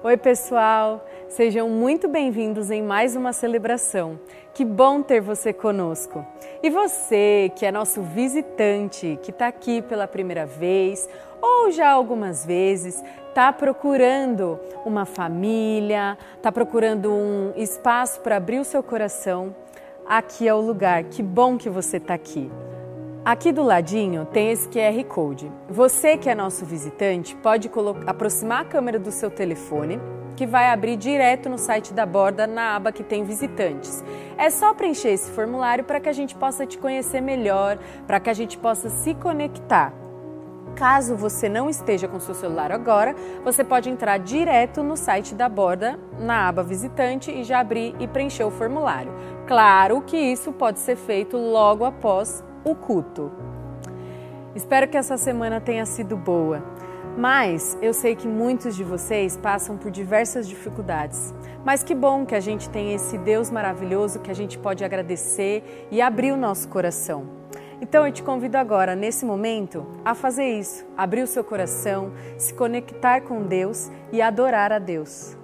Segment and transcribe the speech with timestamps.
[0.00, 1.04] Oi, pessoal!
[1.28, 4.16] Sejam muito bem-vindos em mais uma celebração.
[4.54, 6.24] Que bom ter você conosco.
[6.62, 11.08] E você, que é nosso visitante, que está aqui pela primeira vez
[11.42, 18.64] ou já algumas vezes, está procurando uma família, está procurando um espaço para abrir o
[18.64, 19.52] seu coração,
[20.06, 21.02] aqui é o lugar.
[21.04, 22.48] Que bom que você está aqui.
[23.24, 25.52] Aqui do ladinho tem esse QR Code.
[25.68, 27.70] Você que é nosso visitante pode
[28.06, 30.00] aproximar a câmera do seu telefone
[30.36, 34.04] que vai abrir direto no site da Borda na aba que tem visitantes.
[34.38, 37.76] É só preencher esse formulário para que a gente possa te conhecer melhor,
[38.06, 39.92] para que a gente possa se conectar.
[40.76, 45.48] Caso você não esteja com seu celular agora, você pode entrar direto no site da
[45.48, 49.12] Borda, na aba Visitante, e já abrir e preencher o formulário.
[49.48, 53.30] Claro que isso pode ser feito logo após o culto.
[54.54, 56.62] Espero que essa semana tenha sido boa.
[57.16, 61.34] Mas eu sei que muitos de vocês passam por diversas dificuldades.
[61.64, 65.88] Mas que bom que a gente tem esse Deus maravilhoso que a gente pode agradecer
[65.90, 67.26] e abrir o nosso coração.
[67.80, 72.52] Então eu te convido agora, nesse momento, a fazer isso, abrir o seu coração, se
[72.52, 75.37] conectar com Deus e adorar a Deus.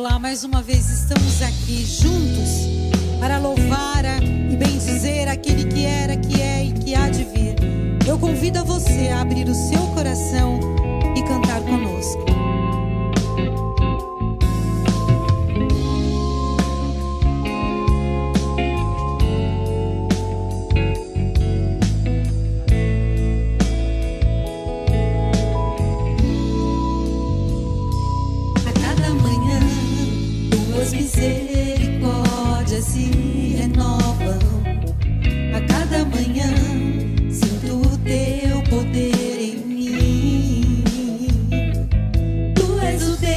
[0.00, 2.66] Olá, mais uma vez estamos aqui juntos
[3.20, 4.02] para louvar
[4.50, 7.54] e bendizer aquele que era, que é e que há de vir.
[8.08, 10.58] Eu convido a você a abrir o seu coração
[11.14, 12.49] e cantar conosco.
[36.20, 36.52] manhã
[37.30, 40.84] sinto o teu poder em mim.
[42.54, 43.29] Tu és o teu.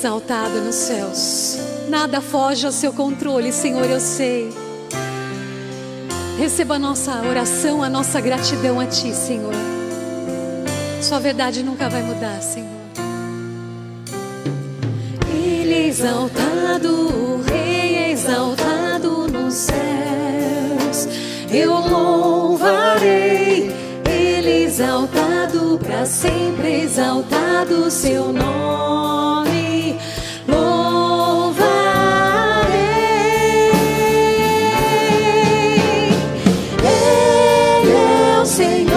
[0.00, 1.58] Exaltado nos céus.
[1.90, 4.48] Nada foge ao seu controle, Senhor, eu sei.
[6.38, 9.52] Receba a nossa oração, a nossa gratidão a Ti, Senhor.
[11.02, 12.70] Sua verdade nunca vai mudar, Senhor.
[15.30, 21.08] Ele é exaltado, o Rei é exaltado nos céus.
[21.52, 23.70] Eu louvarei,
[24.08, 28.69] Ele exaltado para sempre, exaltado seu nome.
[38.62, 38.89] É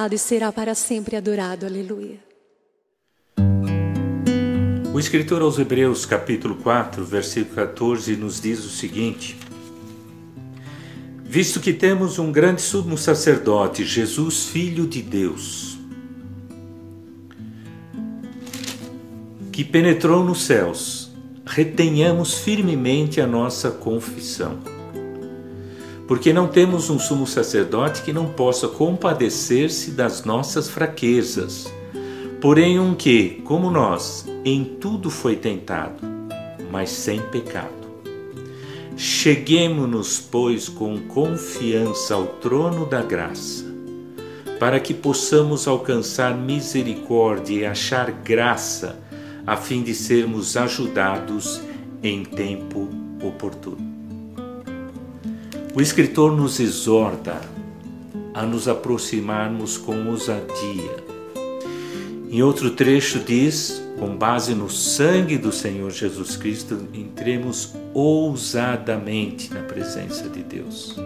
[0.00, 1.66] exaltado e será para sempre adorado.
[1.66, 2.18] Aleluia.
[4.92, 9.36] O escritor aos Hebreus, capítulo 4, versículo 14, nos diz o seguinte:
[11.22, 15.78] Visto que temos um grande sumo sacerdote, Jesus, Filho de Deus,
[19.52, 21.10] que penetrou nos céus,
[21.44, 24.79] retenhamos firmemente a nossa confissão.
[26.10, 31.72] Porque não temos um sumo sacerdote que não possa compadecer-se das nossas fraquezas,
[32.40, 36.02] porém um que, como nós, em tudo foi tentado,
[36.68, 37.70] mas sem pecado.
[38.96, 43.64] Cheguemo-nos, pois, com confiança ao trono da graça,
[44.58, 48.98] para que possamos alcançar misericórdia e achar graça,
[49.46, 51.60] a fim de sermos ajudados
[52.02, 52.88] em tempo
[53.22, 53.89] oportuno.
[55.72, 57.40] O escritor nos exorta
[58.34, 60.96] a nos aproximarmos com ousadia.
[62.28, 69.62] Em outro trecho diz, com base no sangue do Senhor Jesus Cristo, entremos ousadamente na
[69.62, 70.96] presença de Deus.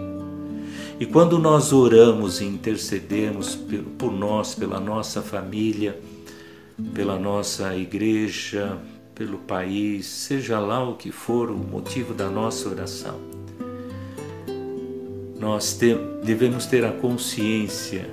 [0.99, 3.55] E quando nós oramos e intercedemos
[3.99, 5.99] por nós, pela nossa família,
[6.91, 8.79] pela nossa igreja,
[9.13, 13.34] pelo país, seja lá o que for o motivo da nossa oração,
[15.45, 15.79] nós
[16.23, 18.09] devemos ter a consciência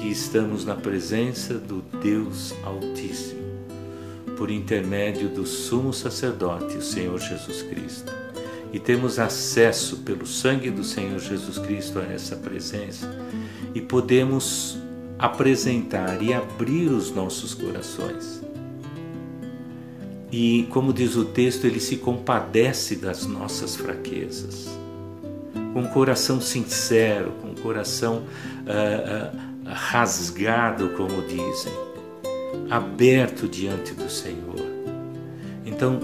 [0.00, 3.42] que estamos na presença do Deus Altíssimo,
[4.34, 8.10] por intermédio do sumo sacerdote, o Senhor Jesus Cristo.
[8.72, 13.14] E temos acesso pelo sangue do Senhor Jesus Cristo a essa presença
[13.74, 14.78] e podemos
[15.18, 18.42] apresentar e abrir os nossos corações.
[20.32, 24.79] E, como diz o texto, ele se compadece das nossas fraquezas
[25.72, 28.22] com um coração sincero, com um coração
[28.66, 31.72] uh, uh, rasgado, como dizem,
[32.70, 34.70] aberto diante do Senhor.
[35.64, 36.00] Então,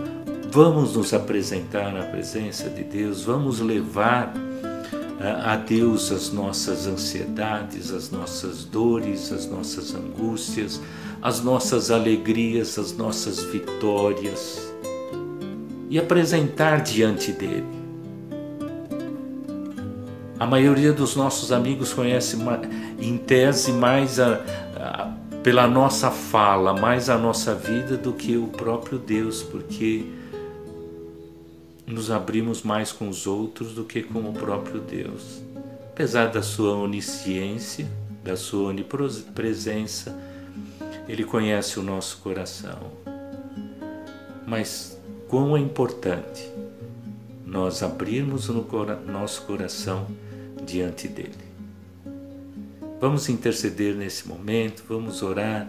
[0.51, 7.93] vamos nos apresentar na presença de Deus, vamos levar uh, a Deus as nossas ansiedades,
[7.93, 10.81] as nossas dores, as nossas angústias,
[11.21, 14.65] as nossas alegrias, as nossas vitórias
[15.89, 17.76] e apresentar diante dele
[20.39, 22.37] A maioria dos nossos amigos conhece,
[23.01, 24.35] em tese, mais a,
[24.77, 25.13] a,
[25.43, 30.05] pela nossa fala, mais a nossa vida do que o próprio Deus, porque
[31.87, 35.41] nos abrimos mais com os outros do que com o próprio Deus.
[35.93, 37.89] Apesar da sua onisciência,
[38.23, 40.15] da sua onipresença,
[41.09, 42.93] Ele conhece o nosso coração.
[44.47, 46.47] Mas quão é importante
[47.47, 48.67] nós abrirmos o
[49.07, 50.07] nosso coração
[50.67, 51.47] diante dele.
[53.01, 55.69] Vamos interceder nesse momento, vamos orar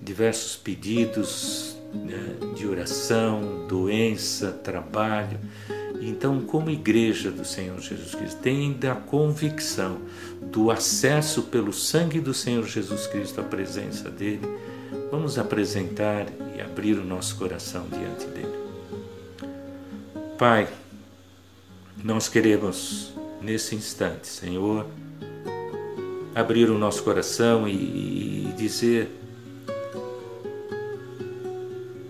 [0.00, 5.38] diversos pedidos né, de oração, doença, trabalho.
[6.00, 9.98] Então, como igreja do Senhor Jesus Cristo, tendo a convicção
[10.40, 14.48] do acesso pelo sangue do Senhor Jesus Cristo à presença dele,
[15.10, 16.26] vamos apresentar
[16.56, 18.60] e abrir o nosso coração diante dele.
[20.38, 20.68] Pai,
[22.02, 24.86] nós queremos nesse instante, Senhor,
[26.34, 29.10] abrir o nosso coração e, e dizer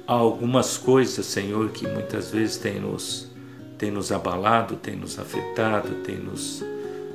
[0.07, 3.31] algumas coisas, Senhor, que muitas vezes tem nos,
[3.79, 6.65] tem nos abalado, tem nos afetado, tem nos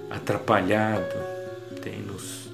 [0.09, 1.15] atrapalhado,
[1.81, 2.45] tem nos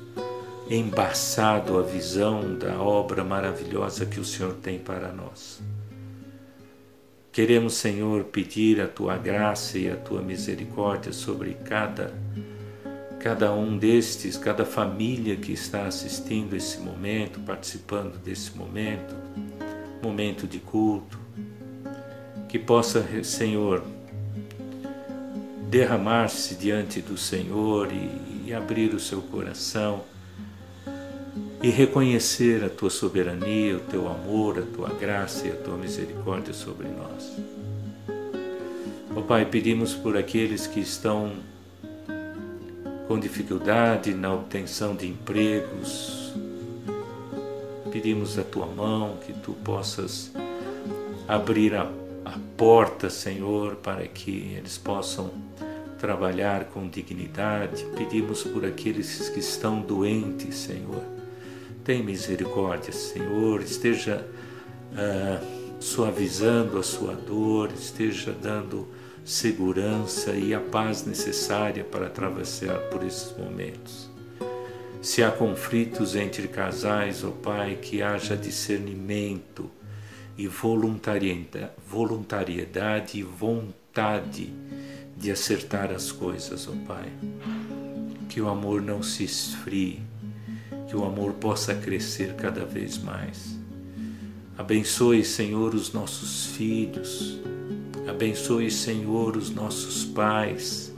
[0.70, 5.62] embaçado a visão da obra maravilhosa que o Senhor tem para nós.
[7.32, 12.14] Queremos, Senhor, pedir a tua graça e a tua misericórdia sobre cada
[13.22, 19.16] cada um destes, cada família que está assistindo esse momento, participando desse momento,
[20.02, 21.20] momento de culto,
[22.50, 23.84] que possa, Senhor,
[25.70, 30.04] derramar-se diante do Senhor e, e abrir o seu coração
[31.64, 36.54] e reconhecer a tua soberania, o teu amor, a tua graça e a tua misericórdia
[36.54, 37.38] sobre nós.
[39.16, 41.34] Ó oh, Pai, pedimos por aqueles que estão
[43.08, 46.34] com dificuldade na obtenção de empregos,
[47.92, 50.32] pedimos a tua mão que tu possas
[51.28, 51.92] abrir a,
[52.26, 55.30] a porta, Senhor, para que eles possam
[56.00, 57.86] trabalhar com dignidade.
[57.96, 61.21] Pedimos por aqueles que estão doentes, Senhor
[61.84, 64.26] tem misericórdia, Senhor, esteja
[64.94, 68.88] uh, suavizando a sua dor, esteja dando
[69.26, 74.10] segurança e a paz necessária para atravessar por esses momentos.
[75.02, 79.72] Se há conflitos entre casais, ó oh Pai, que haja discernimento
[80.38, 84.54] e voluntariedade, e vontade
[85.18, 87.12] de acertar as coisas, ó oh Pai.
[88.30, 90.02] Que o amor não se esfrie,
[90.92, 93.58] que o amor possa crescer cada vez mais.
[94.58, 97.40] Abençoe, Senhor, os nossos filhos,
[98.10, 100.94] abençoe, Senhor, os nossos pais,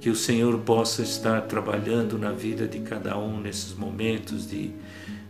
[0.00, 4.72] que o Senhor possa estar trabalhando na vida de cada um nesses momentos de,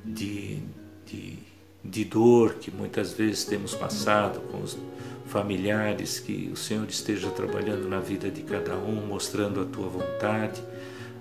[0.03, 0.61] de,
[1.05, 1.39] de,
[1.85, 4.79] de dor que muitas vezes temos passado com os
[5.27, 10.63] familiares, que o Senhor esteja trabalhando na vida de cada um, mostrando a tua vontade,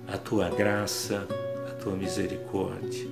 [0.07, 1.27] a tua graça,
[1.81, 3.07] tua misericórdia.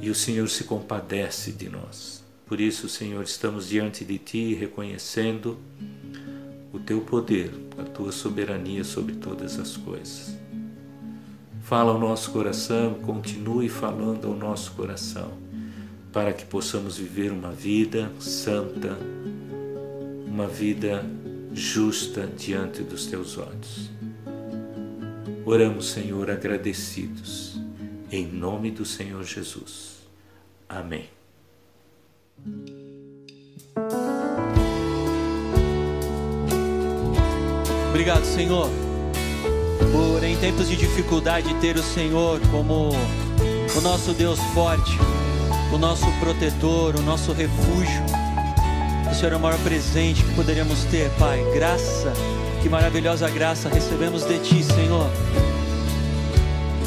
[0.00, 2.24] E o Senhor se compadece de nós.
[2.46, 5.58] Por isso, Senhor, estamos diante de Ti reconhecendo
[6.72, 10.36] o Teu poder, a Tua soberania sobre todas as coisas.
[11.62, 15.32] Fala ao nosso coração, continue falando ao nosso coração,
[16.12, 18.96] para que possamos viver uma vida santa,
[20.24, 21.04] uma vida
[21.52, 23.95] justa diante dos Teus olhos.
[25.48, 27.56] Oramos, Senhor, agradecidos,
[28.10, 29.98] em nome do Senhor Jesus.
[30.68, 31.08] Amém.
[37.90, 38.68] Obrigado, Senhor,
[39.92, 44.98] por em tempos de dificuldade ter o Senhor como o nosso Deus forte,
[45.72, 48.02] o nosso protetor, o nosso refúgio.
[49.08, 51.40] O Senhor é o maior presente que poderíamos ter, Pai.
[51.54, 52.12] Graça
[52.66, 55.08] que maravilhosa graça recebemos de Ti, Senhor.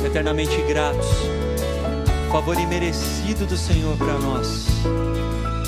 [0.06, 1.08] Eternamente gratos.
[2.30, 4.68] Favor imerecido do Senhor para nós.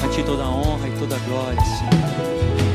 [0.04, 2.71] A Ti toda a honra e toda a glória, Senhor.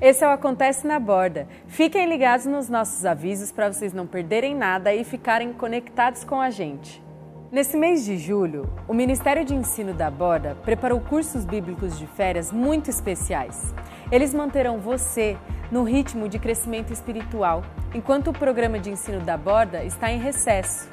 [0.00, 1.48] Esse é o Acontece na Borda.
[1.66, 6.50] Fiquem ligados nos nossos avisos para vocês não perderem nada e ficarem conectados com a
[6.50, 7.03] gente.
[7.54, 12.50] Nesse mês de julho, o Ministério de Ensino da Borda preparou cursos bíblicos de férias
[12.50, 13.72] muito especiais.
[14.10, 15.36] Eles manterão você
[15.70, 17.62] no ritmo de crescimento espiritual,
[17.94, 20.88] enquanto o programa de ensino da Borda está em recesso.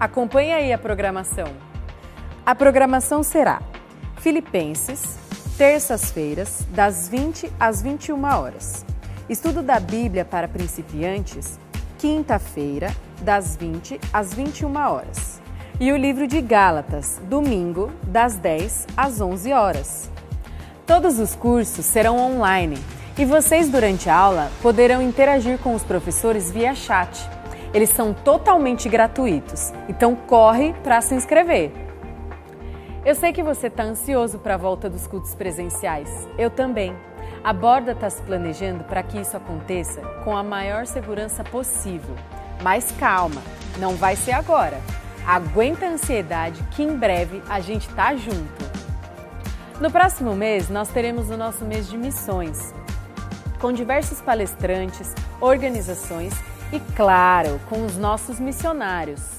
[0.00, 1.48] Acompanhe aí a programação.
[2.46, 3.60] A programação será
[4.16, 5.18] Filipenses,
[5.58, 8.82] terças-feiras, das 20 às 21 horas.
[9.28, 11.60] Estudo da Bíblia para principiantes,
[11.98, 15.37] quinta-feira, das 20 às 21 horas.
[15.80, 20.10] E o livro de Gálatas, domingo, das 10 às 11 horas.
[20.84, 22.76] Todos os cursos serão online
[23.16, 27.16] e vocês, durante a aula, poderão interagir com os professores via chat.
[27.72, 31.70] Eles são totalmente gratuitos, então corre para se inscrever.
[33.04, 36.10] Eu sei que você está ansioso para a volta dos cultos presenciais.
[36.36, 36.92] Eu também.
[37.44, 42.16] A Borda está se planejando para que isso aconteça com a maior segurança possível.
[42.64, 43.40] Mas calma,
[43.78, 44.80] não vai ser agora.
[45.28, 48.64] Aguenta a ansiedade que em breve a gente tá junto.
[49.78, 52.72] No próximo mês, nós teremos o nosso mês de missões,
[53.60, 56.32] com diversos palestrantes, organizações
[56.72, 59.37] e, claro, com os nossos missionários.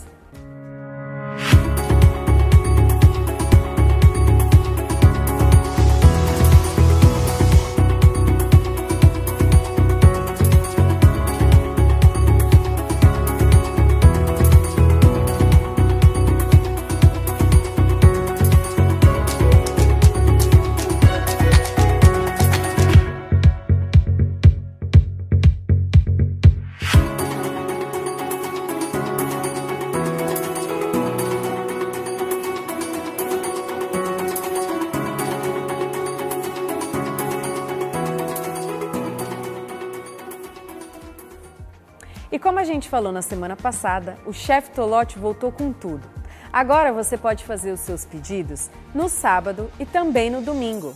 [42.40, 46.08] E como a gente falou na semana passada, o chefe Tolote voltou com tudo.
[46.54, 50.96] Agora você pode fazer os seus pedidos no sábado e também no domingo.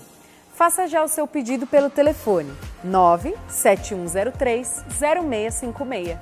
[0.54, 2.50] Faça já o seu pedido pelo telefone
[2.82, 6.18] 97103 0656.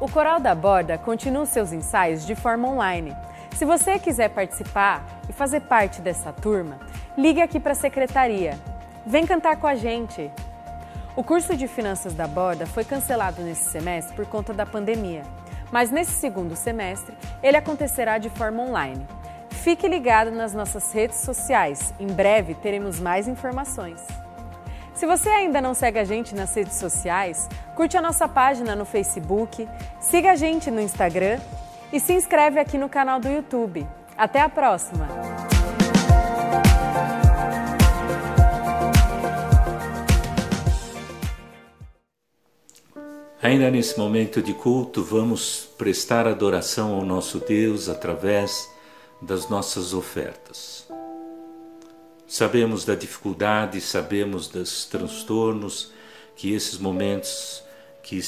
[0.00, 3.14] O Coral da Borda continua os seus ensaios de forma online.
[3.54, 6.80] Se você quiser participar e fazer parte dessa turma,
[7.18, 8.58] ligue aqui para a secretaria.
[9.04, 10.30] Vem cantar com a gente!
[11.14, 15.22] O curso de Finanças da Borda foi cancelado nesse semestre por conta da pandemia,
[15.70, 19.06] mas nesse segundo semestre ele acontecerá de forma online.
[19.50, 24.00] Fique ligado nas nossas redes sociais, em breve teremos mais informações.
[24.94, 27.46] Se você ainda não segue a gente nas redes sociais,
[27.76, 29.68] curte a nossa página no Facebook,
[30.00, 31.38] siga a gente no Instagram
[31.92, 33.86] e se inscreve aqui no canal do YouTube.
[34.16, 35.06] Até a próxima!
[43.42, 48.70] Ainda nesse momento de culto, vamos prestar adoração ao nosso Deus através
[49.20, 50.86] das nossas ofertas.
[52.24, 55.90] Sabemos da dificuldade, sabemos dos transtornos
[56.36, 57.64] que esses momentos
[58.00, 58.20] que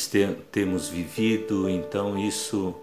[0.50, 2.74] temos vivido, então isso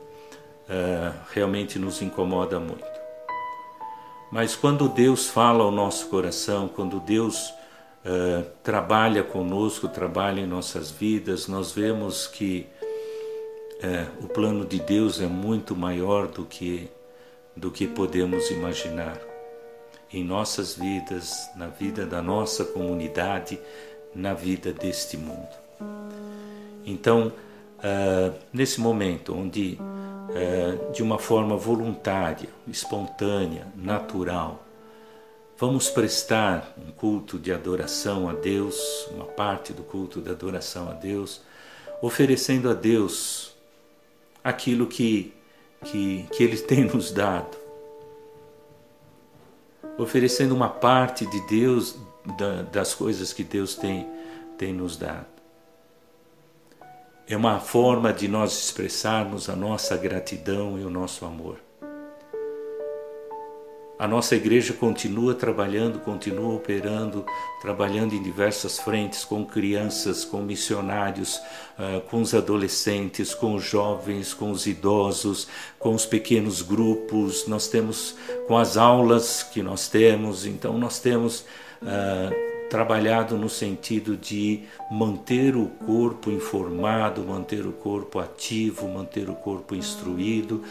[0.69, 3.01] uh, realmente nos incomoda muito.
[4.31, 7.53] Mas quando Deus fala ao nosso coração, quando Deus
[8.05, 12.67] uh, trabalha conosco, trabalha em nossas vidas, nós vemos que
[13.83, 16.89] uh, o plano de Deus é muito maior do que,
[17.55, 19.17] do que podemos imaginar.
[20.13, 23.57] Em nossas vidas, na vida da nossa comunidade,
[24.13, 25.47] na vida deste mundo.
[26.85, 27.31] Então,
[27.77, 29.79] uh, nesse momento onde,
[30.93, 34.63] de uma forma voluntária, espontânea, natural,
[35.61, 40.93] Vamos prestar um culto de adoração a Deus, uma parte do culto de adoração a
[40.93, 41.39] Deus,
[42.01, 43.55] oferecendo a Deus
[44.43, 45.31] aquilo que,
[45.85, 47.55] que, que Ele tem nos dado,
[49.99, 51.95] oferecendo uma parte de Deus,
[52.39, 54.09] da, das coisas que Deus tem,
[54.57, 55.27] tem nos dado.
[57.27, 61.59] É uma forma de nós expressarmos a nossa gratidão e o nosso amor.
[64.01, 67.23] A nossa igreja continua trabalhando, continua operando,
[67.61, 71.39] trabalhando em diversas frentes com crianças, com missionários,
[71.77, 77.45] ah, com os adolescentes, com os jovens, com os idosos, com os pequenos grupos.
[77.45, 78.15] Nós temos
[78.47, 81.41] com as aulas que nós temos, então nós temos
[81.83, 89.35] uh, trabalhado no sentido de manter o corpo informado, manter o corpo ativo, manter o
[89.35, 90.63] corpo instruído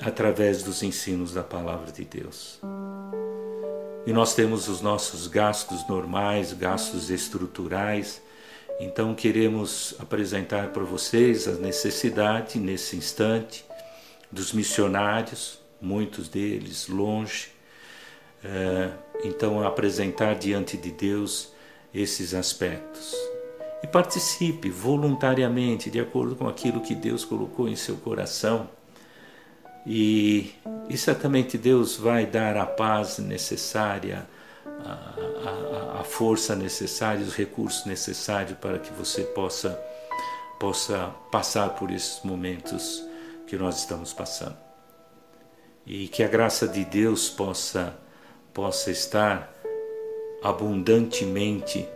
[0.00, 2.60] através dos ensinos da palavra de Deus.
[4.06, 8.22] E nós temos os nossos gastos normais, gastos estruturais.
[8.78, 13.64] Então queremos apresentar para vocês a necessidade nesse instante
[14.30, 17.48] dos missionários, muitos deles longe,
[18.44, 18.90] é,
[19.24, 21.52] então apresentar diante de Deus
[21.92, 23.14] esses aspectos.
[23.82, 28.68] E participe voluntariamente, de acordo com aquilo que Deus colocou em seu coração.
[29.86, 30.52] E,
[30.88, 34.26] e certamente Deus vai dar a paz necessária,
[34.84, 39.80] a, a, a força necessária, os recursos necessários para que você possa,
[40.58, 43.02] possa passar por esses momentos
[43.46, 44.56] que nós estamos passando.
[45.86, 47.96] E que a graça de Deus possa
[48.56, 49.52] possa estar
[50.42, 51.86] abundantemente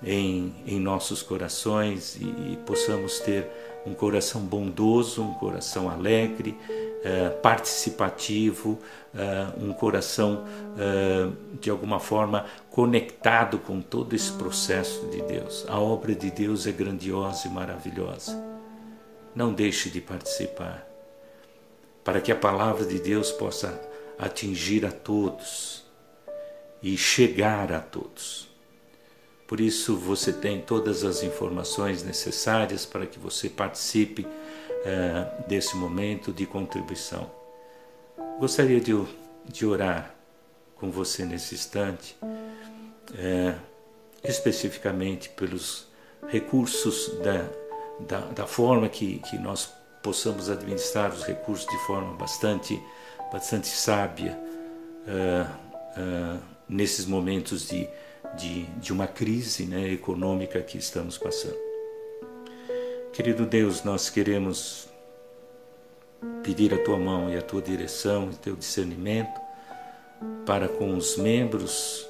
[0.00, 3.50] em, em nossos corações e, e, possamos ter
[3.86, 8.78] um coração bondoso, um coração alegre, uh, participativo,
[9.14, 15.64] uh, um coração uh, de alguma forma conectado com todo esse processo de Deus.
[15.68, 18.42] A obra de Deus é grandiosa e maravilhosa.
[19.34, 20.86] Não deixe de participar,
[22.02, 23.80] para que a palavra de Deus possa
[24.18, 25.84] atingir a todos
[26.82, 28.53] e chegar a todos.
[29.46, 34.26] Por isso, você tem todas as informações necessárias para que você participe
[34.84, 37.30] eh, desse momento de contribuição.
[38.38, 38.92] Gostaria de,
[39.46, 40.14] de orar
[40.76, 42.16] com você nesse instante,
[43.16, 43.54] eh,
[44.22, 45.86] especificamente pelos
[46.28, 47.46] recursos da,
[48.00, 49.70] da, da forma que, que nós
[50.02, 52.82] possamos administrar os recursos de forma bastante,
[53.30, 54.38] bastante sábia.
[55.06, 55.64] Uh,
[56.68, 57.88] nesses momentos de,
[58.36, 61.58] de, de uma crise né, econômica que estamos passando.
[63.12, 64.88] Querido Deus, nós queremos
[66.42, 69.40] pedir a tua mão e a tua direção e teu discernimento
[70.44, 72.06] para com os membros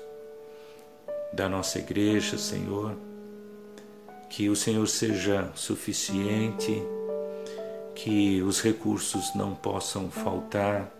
[1.32, 2.96] da nossa igreja, Senhor,
[4.30, 6.82] que o Senhor seja suficiente,
[7.94, 10.92] que os recursos não possam faltar,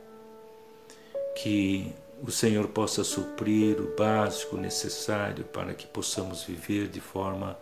[1.37, 1.93] que
[2.27, 7.59] o Senhor possa suprir o básico necessário para que possamos viver de forma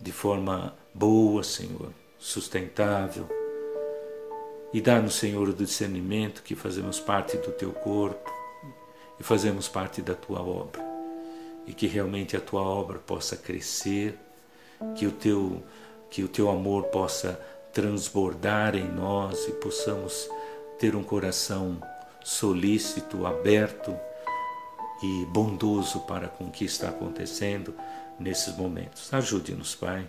[0.00, 3.28] de forma boa, Senhor, sustentável.
[4.72, 8.28] E dá-nos, Senhor, o discernimento que fazemos parte do teu corpo
[9.18, 10.82] e fazemos parte da tua obra.
[11.64, 14.18] E que realmente a tua obra possa crescer,
[14.96, 15.62] que o teu
[16.10, 17.40] que o teu amor possa
[17.72, 20.28] transbordar em nós e possamos
[20.78, 21.80] ter um coração
[22.24, 23.94] solícito, aberto
[25.02, 27.74] e bondoso para com o que está acontecendo
[28.18, 29.12] nesses momentos.
[29.12, 30.06] Ajude-nos, Pai.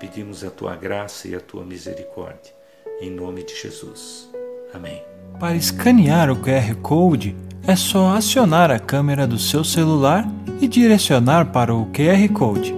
[0.00, 2.52] Pedimos a tua graça e a tua misericórdia.
[3.00, 4.28] Em nome de Jesus.
[4.74, 5.02] Amém.
[5.38, 10.26] Para escanear o QR Code, é só acionar a câmera do seu celular
[10.60, 12.74] e direcionar para o QR Code.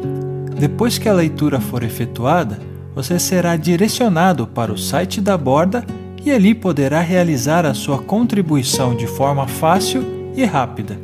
[0.58, 2.60] Depois que a leitura for efetuada,
[2.94, 5.84] você será direcionado para o site da borda
[6.24, 10.04] e ali poderá realizar a sua contribuição de forma fácil
[10.36, 10.98] e rápida.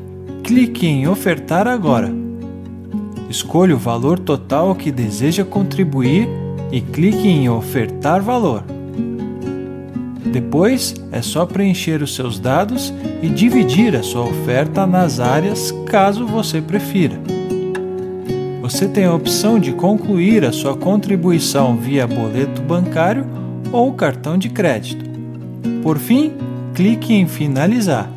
[0.44, 2.12] Clique em Ofertar agora.
[3.28, 6.28] Escolha o valor total que deseja contribuir
[6.70, 8.64] e clique em Ofertar valor.
[10.32, 16.26] Depois é só preencher os seus dados e dividir a sua oferta nas áreas caso
[16.26, 17.18] você prefira.
[18.60, 23.26] Você tem a opção de concluir a sua contribuição via boleto bancário
[23.72, 25.07] ou cartão de crédito.
[25.88, 26.32] Por fim,
[26.74, 28.10] clique em Finalizar.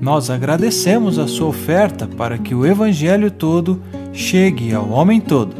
[0.00, 3.82] Nós agradecemos a sua oferta para que o Evangelho todo
[4.14, 5.54] chegue ao homem todo.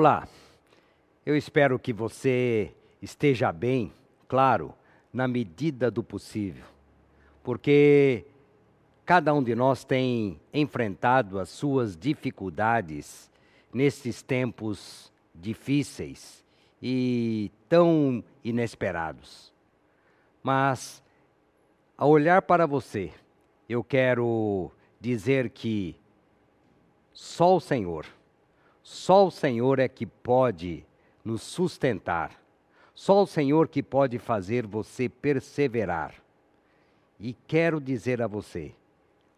[0.00, 0.26] Olá,
[1.26, 3.92] eu espero que você esteja bem,
[4.26, 4.72] claro,
[5.12, 6.64] na medida do possível,
[7.44, 8.24] porque
[9.04, 13.30] cada um de nós tem enfrentado as suas dificuldades
[13.74, 16.42] nesses tempos difíceis
[16.82, 19.52] e tão inesperados.
[20.42, 21.02] Mas,
[21.94, 23.12] ao olhar para você,
[23.68, 25.94] eu quero dizer que
[27.12, 28.06] só o Senhor,
[28.90, 30.84] só o Senhor é que pode
[31.24, 32.42] nos sustentar,
[32.92, 36.12] só o Senhor que pode fazer você perseverar.
[37.20, 38.74] E quero dizer a você,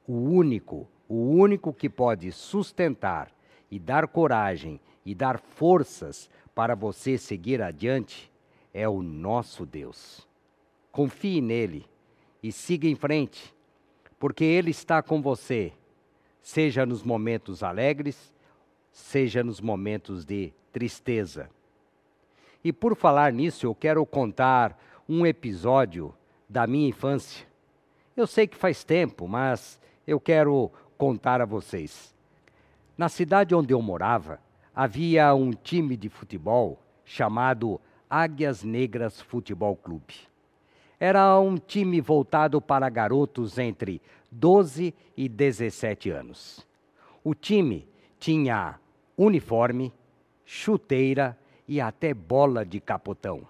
[0.09, 3.31] o único, o único que pode sustentar
[3.71, 8.33] e dar coragem e dar forças para você seguir adiante
[8.73, 10.27] é o nosso Deus.
[10.91, 11.85] Confie nele
[12.43, 13.55] e siga em frente,
[14.19, 15.75] porque ele está com você,
[16.41, 18.33] seja nos momentos alegres,
[18.93, 21.49] seja nos momentos de tristeza.
[22.63, 24.79] E por falar nisso, eu quero contar
[25.09, 26.15] um episódio
[26.49, 27.47] da minha infância.
[28.17, 32.15] Eu sei que faz tempo, mas eu quero contar a vocês.
[32.97, 34.39] Na cidade onde eu morava,
[34.75, 40.15] havia um time de futebol chamado Águias Negras Futebol Clube.
[41.01, 44.01] Era um time voltado para garotos entre
[44.31, 46.65] 12 e 17 anos.
[47.25, 47.89] O time
[48.21, 48.79] tinha
[49.17, 49.93] uniforme,
[50.45, 53.47] chuteira e até bola de capotão.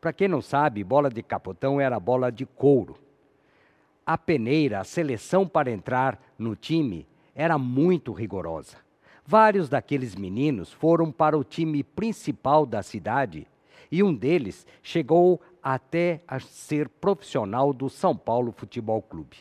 [0.00, 2.98] Para quem não sabe, bola de capotão era bola de couro.
[4.04, 8.76] A peneira, a seleção para entrar no time, era muito rigorosa.
[9.26, 13.46] Vários daqueles meninos foram para o time principal da cidade
[13.90, 19.38] e um deles chegou até a ser profissional do São Paulo Futebol Clube.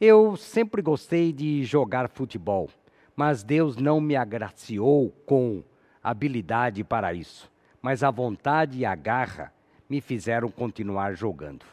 [0.00, 2.70] Eu sempre gostei de jogar futebol,
[3.18, 5.64] mas Deus não me agraciou com
[6.00, 7.50] habilidade para isso.
[7.82, 9.52] Mas a vontade e a garra
[9.90, 11.66] me fizeram continuar jogando.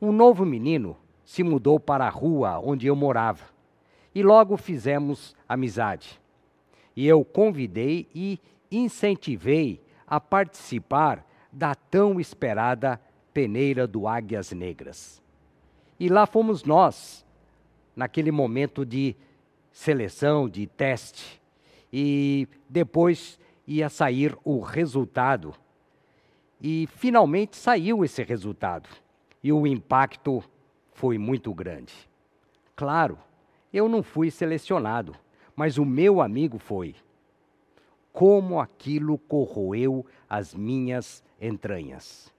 [0.00, 3.44] Um novo menino se mudou para a rua onde eu morava
[4.14, 6.18] e logo fizemos amizade.
[6.96, 8.40] E eu convidei e
[8.70, 12.98] incentivei a participar da tão esperada
[13.34, 15.20] peneira do Águias Negras.
[16.00, 17.22] E lá fomos nós,
[17.94, 19.14] naquele momento de
[19.72, 21.40] seleção, de teste.
[21.92, 25.54] E depois ia sair o resultado.
[26.60, 28.88] E finalmente saiu esse resultado.
[29.42, 30.42] E o impacto
[30.92, 31.92] foi muito grande.
[32.76, 33.18] Claro,
[33.72, 35.14] eu não fui selecionado,
[35.56, 36.94] mas o meu amigo foi.
[38.12, 42.32] Como aquilo corroeu as minhas entranhas.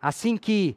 [0.00, 0.76] Assim que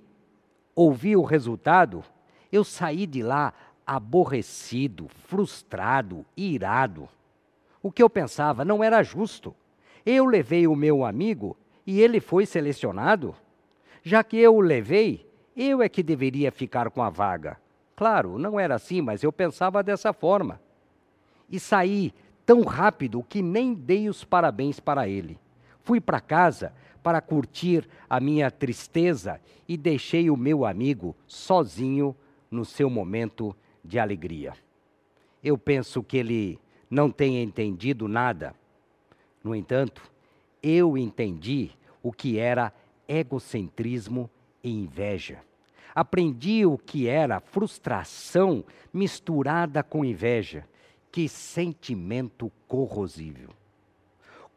[0.73, 2.03] ouvi o resultado,
[2.51, 3.53] eu saí de lá
[3.86, 7.07] aborrecido, frustrado, irado.
[7.81, 9.55] O que eu pensava não era justo.
[10.05, 11.55] Eu levei o meu amigo
[11.86, 13.36] e ele foi selecionado.
[14.03, 17.57] Já que eu o levei, eu é que deveria ficar com a vaga.
[17.95, 20.59] Claro, não era assim, mas eu pensava dessa forma.
[21.49, 22.13] E saí
[22.45, 25.39] tão rápido que nem dei os parabéns para ele.
[25.81, 32.15] Fui para casa para curtir a minha tristeza e deixei o meu amigo sozinho
[32.49, 33.55] no seu momento
[33.86, 34.53] de alegria.
[35.43, 36.59] Eu penso que ele
[36.89, 38.55] não tenha entendido nada.
[39.43, 40.01] No entanto,
[40.61, 41.71] eu entendi
[42.01, 42.73] o que era
[43.07, 44.29] egocentrismo
[44.63, 45.39] e inveja
[45.95, 50.67] aprendi o que era frustração misturada com inveja.
[51.09, 53.53] Que sentimento corrosivo.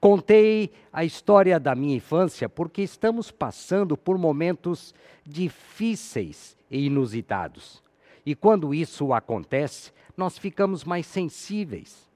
[0.01, 4.93] Contei a história da minha infância porque estamos passando por momentos
[5.25, 7.81] difíceis e inusitados.
[8.29, 12.07] E quando isso acontece, nós ficamos mais sensíveis.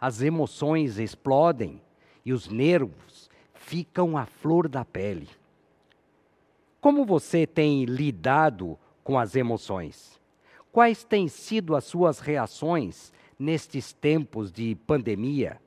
[0.00, 1.80] As emoções explodem
[2.24, 5.28] e os nervos ficam à flor da pele.
[6.80, 10.20] Como você tem lidado com as emoções?
[10.72, 15.60] Quais têm sido as suas reações nestes tempos de pandemia?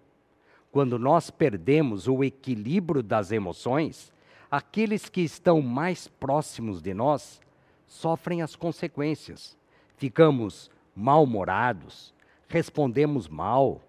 [0.69, 4.11] Quando nós perdemos o equilíbrio das emoções,
[4.51, 7.39] aqueles que estão mais próximos de nós
[7.87, 9.62] sofrem as consequências.
[10.03, 12.13] Ficamos mal-humorados,
[12.49, 13.79] respondemos mal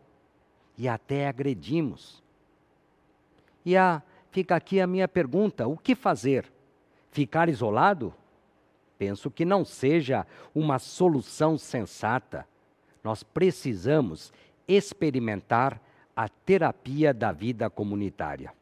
[0.79, 2.23] e até agredimos.
[3.65, 4.01] E a,
[4.31, 6.47] fica aqui a minha pergunta: o que fazer?
[7.11, 8.15] Ficar isolado?
[8.97, 12.47] Penso que não seja uma solução sensata.
[13.03, 14.33] Nós precisamos
[14.69, 15.81] experimentar
[16.15, 18.53] a terapia da vida comunitária.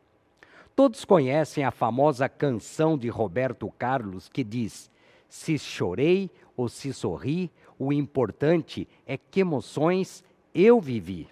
[0.74, 4.90] Todos conhecem a famosa canção de Roberto Carlos que diz:
[5.28, 10.24] Se chorei ou se sorri, o importante é que emoções
[10.54, 11.28] eu vivi.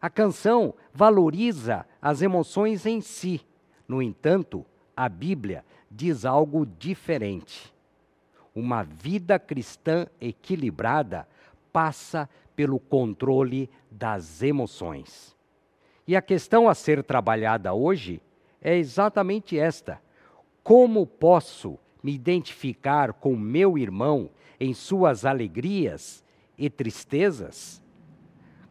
[0.00, 3.40] A canção valoriza as emoções em si.
[3.86, 4.64] No entanto,
[4.96, 7.72] a Bíblia diz algo diferente.
[8.54, 11.28] Uma vida cristã equilibrada
[11.72, 15.36] passa pelo controle das emoções.
[16.06, 18.20] E a questão a ser trabalhada hoje
[18.60, 20.00] é exatamente esta:
[20.62, 24.30] como posso me identificar com meu irmão
[24.60, 26.22] em suas alegrias
[26.56, 27.82] e tristezas?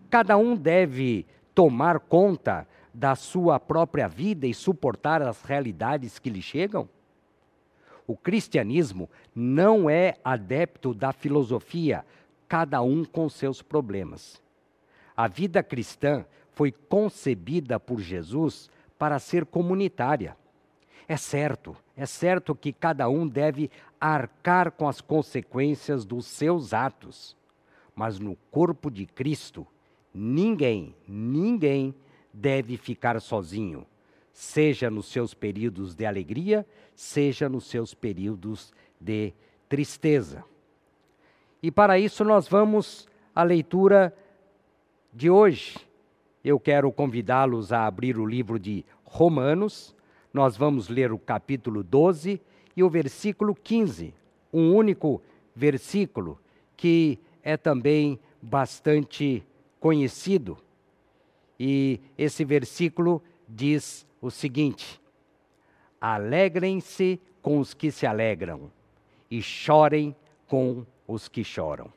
[0.10, 6.42] Cada um deve tomar conta da sua própria vida e suportar as realidades que lhe
[6.42, 6.88] chegam?
[8.08, 12.06] O cristianismo não é adepto da filosofia,
[12.48, 14.42] cada um com seus problemas.
[15.16, 20.36] A vida cristã foi concebida por Jesus para ser comunitária.
[21.08, 23.70] É certo, é certo que cada um deve
[24.00, 27.36] arcar com as consequências dos seus atos,
[27.94, 29.68] mas no corpo de Cristo,
[30.14, 31.94] ninguém, ninguém
[32.34, 33.86] deve ficar sozinho,
[34.32, 39.34] seja nos seus períodos de alegria, seja nos seus períodos de
[39.68, 40.46] tristeza.
[41.62, 44.16] E para isso nós vamos à leitura
[45.14, 45.78] de hoje.
[46.46, 49.94] Eu quero convidá-los a abrir o livro de Romanos.
[50.34, 52.40] Nós vamos ler o capítulo 12
[52.76, 54.14] e o versículo 15,
[54.54, 55.22] um único
[55.56, 56.40] versículo
[56.78, 59.44] que é também bastante
[59.80, 60.58] conhecido.
[61.60, 65.02] E esse versículo diz o seguinte:
[66.00, 68.72] Alegrem-se com os que se alegram
[69.32, 70.16] e chorem
[70.48, 71.92] com os que choram.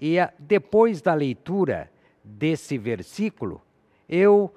[0.00, 1.90] E depois da leitura
[2.24, 3.60] desse versículo,
[4.08, 4.52] eu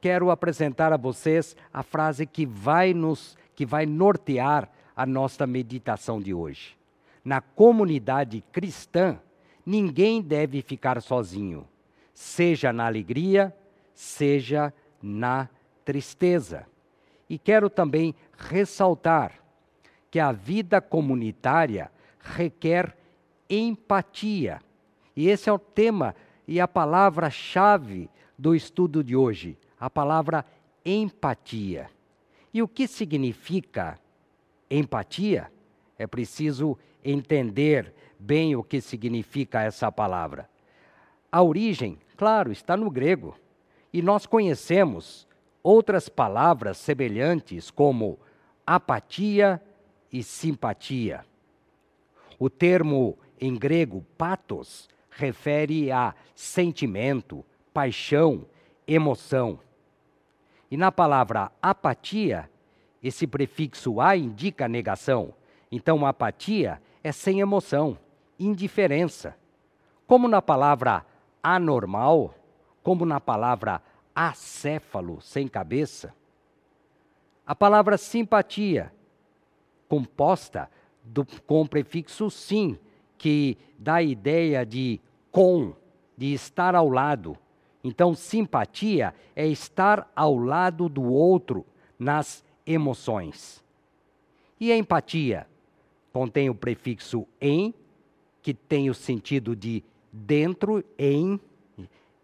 [0.00, 6.18] quero apresentar a vocês a frase que vai nos que vai nortear a nossa meditação
[6.18, 6.76] de hoje.
[7.22, 9.20] Na comunidade cristã,
[9.66, 11.68] ninguém deve ficar sozinho,
[12.14, 13.54] seja na alegria,
[13.94, 14.72] seja
[15.02, 15.46] na
[15.84, 16.66] tristeza.
[17.28, 19.34] E quero também ressaltar
[20.10, 22.96] que a vida comunitária requer
[23.48, 24.60] empatia.
[25.14, 26.14] E esse é o tema
[26.48, 30.44] e a palavra-chave do estudo de hoje, a palavra
[30.84, 31.90] empatia.
[32.52, 33.98] E o que significa
[34.70, 35.50] empatia?
[35.98, 40.48] É preciso entender bem o que significa essa palavra.
[41.32, 43.34] A origem, claro, está no grego.
[43.92, 45.26] E nós conhecemos
[45.62, 48.18] outras palavras semelhantes, como
[48.66, 49.62] apatia
[50.12, 51.24] e simpatia.
[52.38, 58.46] O termo em grego patos refere a sentimento, paixão,
[58.86, 59.58] emoção.
[60.70, 62.48] E na palavra apatia,
[63.02, 65.34] esse prefixo a indica negação.
[65.70, 67.98] Então, apatia é sem emoção,
[68.38, 69.36] indiferença.
[70.06, 71.04] Como na palavra
[71.42, 72.34] anormal,
[72.82, 73.82] como na palavra
[74.14, 76.14] acéfalo, sem cabeça.
[77.46, 78.92] A palavra simpatia,
[79.88, 80.70] composta
[81.02, 82.78] do, com o prefixo sim,
[83.18, 85.00] que dá a ideia de
[85.32, 85.74] com,
[86.16, 87.36] de estar ao lado.
[87.82, 91.64] Então, simpatia é estar ao lado do outro
[91.98, 93.64] nas emoções.
[94.58, 95.46] E a empatia
[96.12, 97.72] contém o prefixo em,
[98.42, 101.40] que tem o sentido de dentro, em,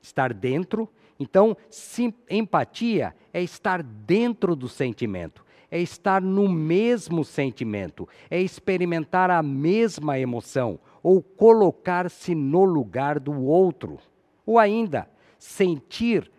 [0.03, 0.89] estar dentro,
[1.19, 9.31] então, sim, empatia é estar dentro do sentimento, é estar no mesmo sentimento, é experimentar
[9.31, 13.99] a mesma emoção ou colocar-se no lugar do outro.
[14.45, 16.31] Ou ainda, sentir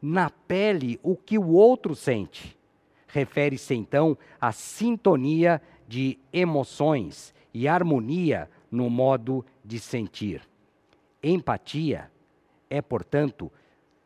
[0.00, 2.56] na pele o que o outro sente.
[3.06, 10.42] Refere-se então à sintonia de emoções e harmonia no modo de sentir.
[11.22, 12.10] Empatia
[12.68, 13.52] é, portanto,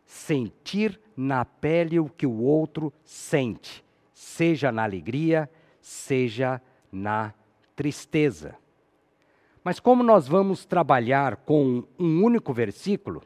[0.05, 6.61] sentir na pele o que o outro sente, seja na alegria, seja
[6.93, 7.33] na
[7.75, 8.55] tristeza.
[9.65, 13.23] Mas como nós vamos trabalhar com um único versículo,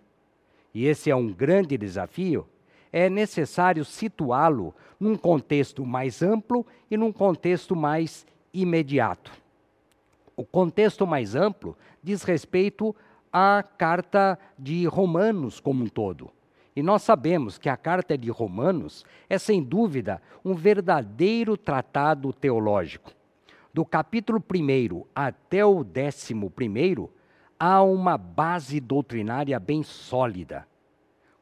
[0.74, 2.46] e esse é um grande desafio,
[2.92, 9.32] é necessário situá-lo num contexto mais amplo e num contexto mais imediato.
[10.36, 12.94] O contexto mais amplo diz respeito
[13.32, 16.30] à carta de Romanos como um todo.
[16.74, 23.12] E nós sabemos que a carta de Romanos é, sem dúvida, um verdadeiro tratado teológico.
[23.74, 26.34] Do capítulo 1 até o 11,
[27.64, 30.66] há uma base doutrinária bem sólida.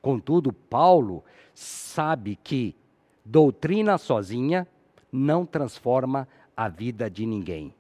[0.03, 2.77] Contudo, Paulo sabe que
[3.25, 4.69] doutrina sozinha
[5.11, 7.75] não transforma a vida de ninguém.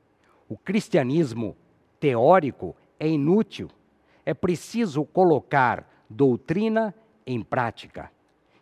[0.49, 1.55] O cristianismo
[2.01, 3.69] teórico é inútil.
[4.25, 6.95] É preciso colocar doutrina
[7.27, 8.11] em prática.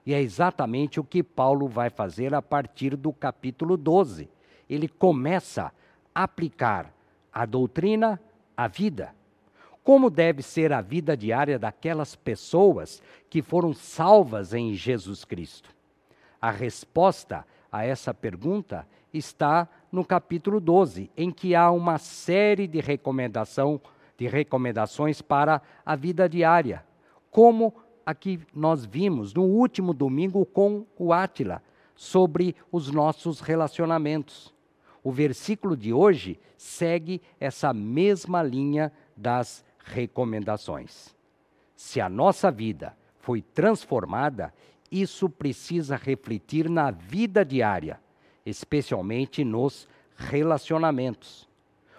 [0.04, 4.28] E é exatamente o que Paulo vai fazer a partir do capítulo 12.
[4.68, 5.72] Ele começa
[6.12, 6.92] a aplicar
[7.32, 8.20] a doutrina
[8.56, 9.16] à vida.
[9.88, 15.74] Como deve ser a vida diária daquelas pessoas que foram salvas em Jesus Cristo?
[16.38, 22.80] A resposta a essa pergunta está no capítulo 12, em que há uma série de,
[22.80, 23.80] recomendação,
[24.18, 26.84] de recomendações para a vida diária,
[27.30, 27.72] como
[28.04, 31.62] aqui nós vimos no último domingo com o Átila,
[31.96, 34.54] sobre os nossos relacionamentos.
[35.02, 41.14] O versículo de hoje segue essa mesma linha das recomendações.
[41.74, 44.52] Se a nossa vida foi transformada,
[44.90, 48.00] isso precisa refletir na vida diária,
[48.44, 51.48] especialmente nos relacionamentos.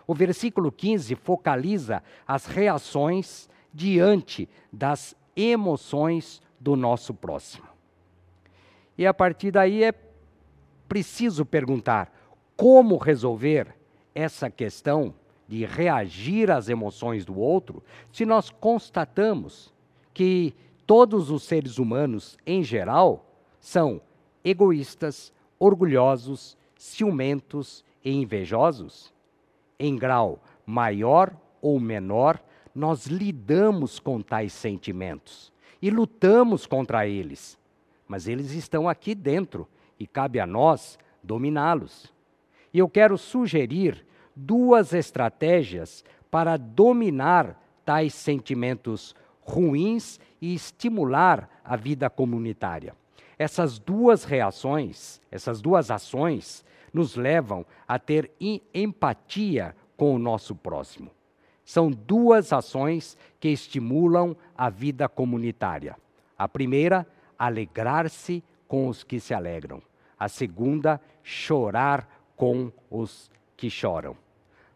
[0.08, 7.68] O versículo 15 focaliza as reações diante das emoções do nosso próximo.
[8.98, 9.94] E a partir daí é
[10.88, 12.12] preciso perguntar
[12.58, 13.76] como resolver
[14.14, 15.14] essa questão
[15.50, 17.84] de reagir às emoções do outro
[18.14, 19.74] se nós constatamos
[20.14, 20.54] que
[20.86, 23.26] todos os seres humanos, em geral,
[23.60, 24.00] são
[24.44, 29.12] egoístas, orgulhosos, ciumentos e invejosos?
[29.80, 32.40] Em grau maior ou menor,
[32.76, 37.58] nós lidamos com tais sentimentos e lutamos contra eles.
[38.08, 39.68] Mas eles estão aqui dentro
[40.00, 42.14] e cabe a nós dominá-los.
[42.72, 44.06] E eu quero sugerir
[44.46, 52.96] duas estratégias para dominar tais sentimentos ruins e estimular a vida comunitária.
[53.38, 56.64] Essas duas reações, essas duas ações,
[56.94, 58.32] nos levam a ter
[58.74, 61.10] empatia com o nosso próximo.
[61.64, 65.96] São duas ações que estimulam a vida comunitária.
[66.38, 67.06] A primeira,
[67.38, 69.82] alegrar-se com os que se alegram.
[70.18, 74.16] A segunda, chorar com os que choram.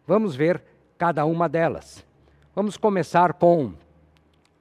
[0.06, 0.62] Vamos ver
[0.98, 2.06] cada uma delas.
[2.54, 3.74] Vamos começar com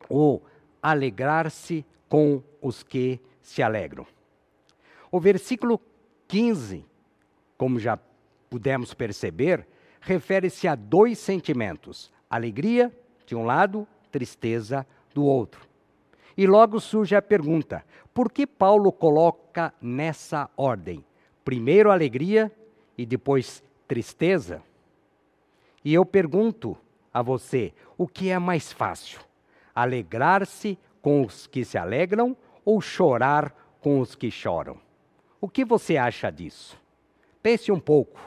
[0.09, 0.40] o
[0.80, 4.07] alegrar-se com os que se alegram.
[5.11, 5.80] O versículo
[6.28, 6.86] 15,
[7.59, 7.99] como já
[8.49, 9.66] pudemos perceber,
[10.01, 12.93] refere-se a dois sentimentos: alegria
[13.26, 15.66] de um lado, tristeza do outro.
[16.36, 17.84] E logo surge a pergunta:
[18.14, 21.05] por que Paulo coloca nessa ordem?
[21.45, 22.53] Primeiro alegria
[22.97, 24.62] e depois tristeza?
[25.85, 26.76] E eu pergunto
[27.12, 29.20] a você: o que é mais fácil?
[29.74, 34.78] Alegrar-se com os que se alegram ou chorar com os que choram?
[35.41, 36.80] O que você acha disso?
[37.43, 38.20] Pense um pouco.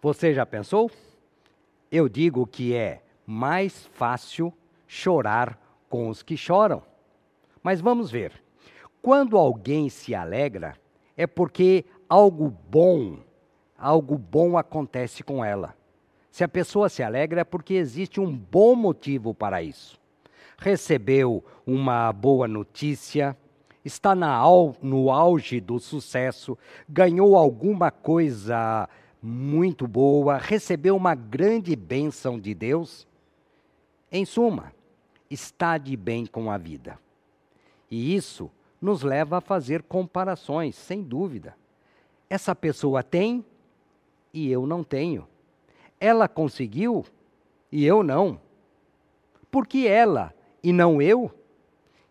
[0.00, 0.90] Você já pensou?
[1.90, 4.52] Eu digo que é mais fácil
[4.86, 5.58] chorar
[5.88, 6.82] com os que choram.
[7.62, 8.42] Mas vamos ver.
[9.00, 10.76] Quando alguém se alegra,
[11.16, 13.18] é porque algo bom,
[13.76, 15.74] algo bom acontece com ela.
[16.30, 20.00] Se a pessoa se alegra é porque existe um bom motivo para isso.
[20.58, 23.36] Recebeu uma boa notícia,
[23.84, 26.58] está no auge do sucesso,
[26.88, 28.88] ganhou alguma coisa
[29.22, 33.06] muito boa, recebeu uma grande bênção de Deus.
[34.10, 34.72] Em suma,
[35.30, 36.98] está de bem com a vida.
[37.90, 38.50] E isso
[38.84, 41.56] nos leva a fazer comparações, sem dúvida.
[42.28, 43.42] Essa pessoa tem
[44.30, 45.26] e eu não tenho.
[45.98, 47.02] Ela conseguiu
[47.72, 48.38] e eu não.
[49.50, 51.32] Por que ela e não eu?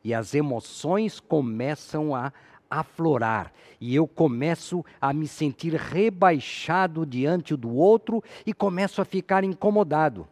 [0.03, 2.33] E as emoções começam a
[2.67, 9.43] aflorar e eu começo a me sentir rebaixado diante do outro e começo a ficar
[9.43, 10.27] incomodado.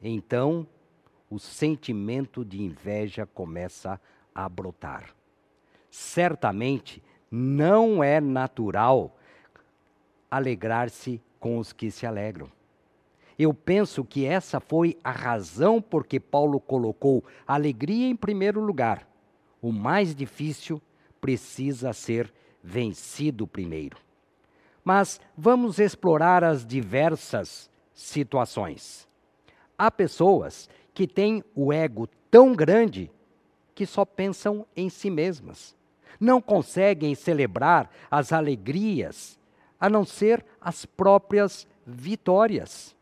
[0.00, 0.66] Então,
[1.28, 4.00] o sentimento de inveja começa
[4.34, 5.14] a brotar.
[5.98, 9.16] Certamente não é natural
[10.30, 12.52] alegrar-se com os que se alegram.
[13.38, 18.60] Eu penso que essa foi a razão por que Paulo colocou a alegria em primeiro
[18.60, 19.08] lugar.
[19.62, 20.82] O mais difícil
[21.18, 22.30] precisa ser
[22.62, 23.96] vencido primeiro.
[24.84, 29.08] Mas vamos explorar as diversas situações.
[29.78, 33.10] Há pessoas que têm o ego tão grande
[33.74, 35.75] que só pensam em si mesmas.
[36.20, 39.38] Não conseguem celebrar as alegrias,
[39.78, 42.96] a não ser as próprias vitórias.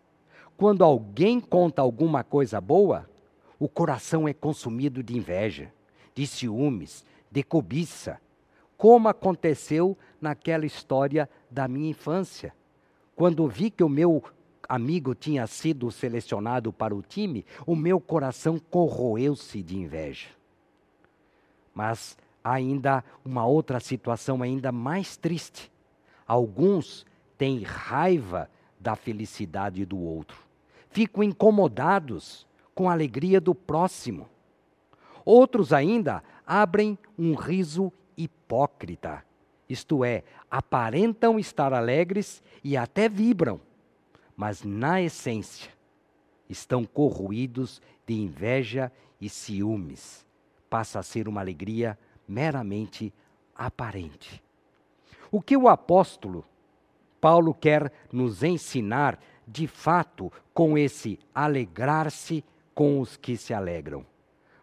[0.56, 3.08] Quando alguém conta alguma coisa boa,
[3.58, 5.72] o coração é consumido de inveja,
[6.14, 8.20] de ciúmes, de cobiça,
[8.76, 12.54] como aconteceu naquela história da minha infância.
[13.16, 14.22] Quando vi que o meu
[14.68, 20.28] amigo tinha sido selecionado para o time, o meu coração corroeu-se de inveja.
[21.74, 25.72] Mas ainda uma outra situação ainda mais triste.
[26.26, 27.06] Alguns
[27.38, 30.36] têm raiva da felicidade do outro.
[30.90, 34.28] Ficam incomodados com a alegria do próximo.
[35.24, 39.24] Outros ainda abrem um riso hipócrita,
[39.68, 43.60] isto é, aparentam estar alegres e até vibram,
[44.36, 45.70] mas na essência
[46.48, 50.26] estão corroídos de inveja e ciúmes.
[50.68, 53.12] Passa a ser uma alegria meramente
[53.54, 54.42] aparente.
[55.30, 56.44] O que o apóstolo
[57.20, 62.44] Paulo quer nos ensinar, de fato, com esse alegrar-se
[62.74, 64.04] com os que se alegram?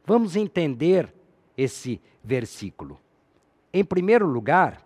[0.06, 1.14] Vamos entender
[1.58, 3.00] esse versículo.
[3.74, 4.86] Em primeiro lugar,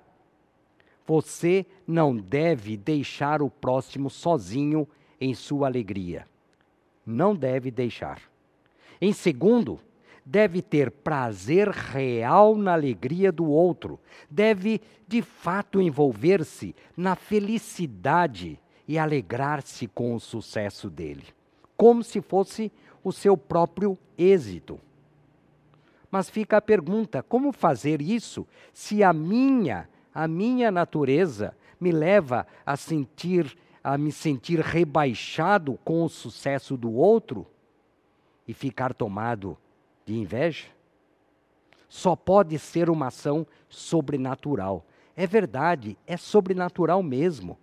[1.06, 4.88] você não deve deixar o próximo sozinho
[5.20, 6.26] em sua alegria.
[7.06, 8.22] Não deve deixar.
[9.00, 9.80] Em segundo,
[10.26, 14.00] deve ter prazer real na alegria do outro,
[14.30, 21.26] deve de fato envolver-se na felicidade e alegrar-se com o sucesso dele,
[21.78, 22.72] como se fosse
[23.04, 24.80] o seu próprio êxito.
[26.10, 32.48] Mas fica a pergunta: como fazer isso se a minha, a minha natureza me leva
[32.66, 37.46] a sentir a me sentir rebaixado com o sucesso do outro
[38.48, 39.56] e ficar tomado
[40.06, 40.68] de inveja?
[41.90, 44.86] Só pode ser uma ação sobrenatural.
[45.16, 47.58] É verdade, é sobrenatural mesmo.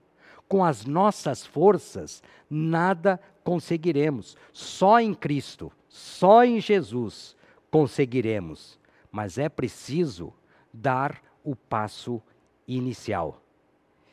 [0.48, 4.36] Com as nossas forças, nada conseguiremos.
[4.52, 7.36] Só em Cristo, só em Jesus
[7.70, 8.78] conseguiremos.
[9.10, 10.32] Mas é preciso
[10.72, 12.20] dar o passo
[12.66, 13.40] inicial.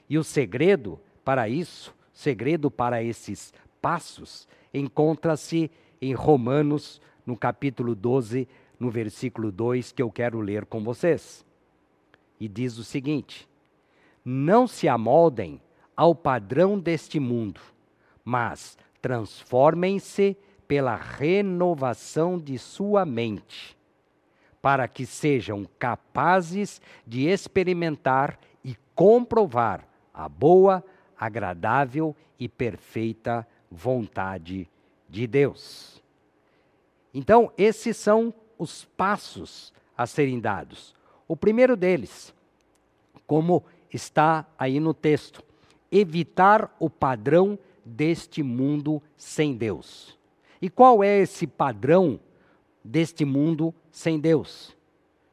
[0.10, 5.70] E o segredo para isso, segredo para esses passos, encontra-se
[6.02, 8.48] em Romanos no capítulo 12,
[8.80, 11.46] no versículo 2, que eu quero ler com vocês.
[12.40, 13.48] E diz o seguinte:
[14.26, 15.62] Não se amoldem
[15.96, 17.62] ao padrão deste mundo,
[18.26, 20.36] mas transformem-se
[20.68, 23.78] pela renovação de sua mente,
[24.60, 30.84] para que sejam capazes de experimentar e comprovar a boa,
[31.16, 34.68] agradável e perfeita vontade
[35.08, 35.99] de Deus.
[37.14, 40.94] Então, esses são os passos a serem dados.
[41.28, 42.34] O primeiro deles,
[43.26, 45.44] como está aí no texto,
[45.92, 50.18] evitar o padrão deste mundo sem Deus.
[50.62, 52.20] E qual é esse padrão
[52.84, 54.76] deste mundo sem Deus?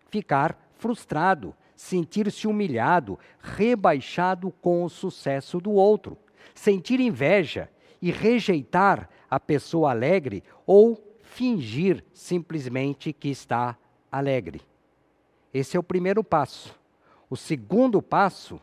[0.09, 6.17] Ficar frustrado, sentir-se humilhado, rebaixado com o sucesso do outro,
[6.55, 7.69] sentir inveja
[8.01, 13.77] e rejeitar a pessoa alegre ou fingir simplesmente que está
[14.11, 14.63] alegre.
[15.53, 16.75] Esse é o primeiro passo.
[17.29, 18.61] O segundo passo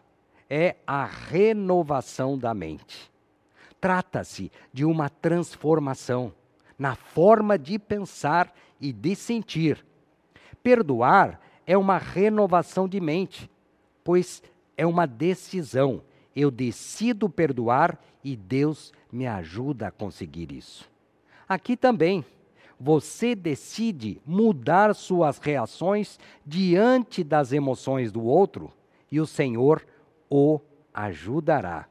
[0.49, 3.11] é a renovação da mente.
[3.79, 6.33] Trata-se de uma transformação
[6.77, 9.85] na forma de pensar e de sentir.
[10.61, 13.49] Perdoar é uma renovação de mente,
[14.03, 14.41] pois
[14.77, 16.01] é uma decisão.
[16.35, 20.89] Eu decido perdoar e Deus me ajuda a conseguir isso.
[21.47, 22.25] Aqui também
[22.79, 28.71] você decide mudar suas reações diante das emoções do outro
[29.11, 29.85] e o Senhor
[30.29, 30.59] o
[30.93, 31.87] ajudará.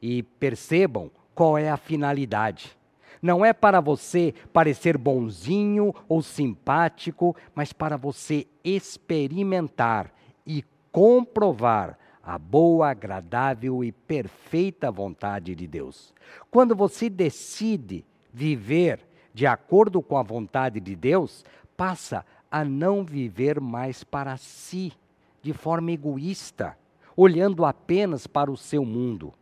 [0.00, 2.76] E percebam qual é a finalidade.
[3.22, 10.12] Não é para você parecer bonzinho ou simpático, mas para você experimentar
[10.44, 16.12] e comprovar a boa, agradável e perfeita vontade de Deus.
[16.50, 19.00] Quando você decide viver
[19.34, 21.44] de acordo com a vontade de Deus,
[21.76, 24.92] passa a não viver mais para si,
[25.40, 26.76] de forma egoísta,
[27.16, 29.32] olhando apenas para o seu mundo.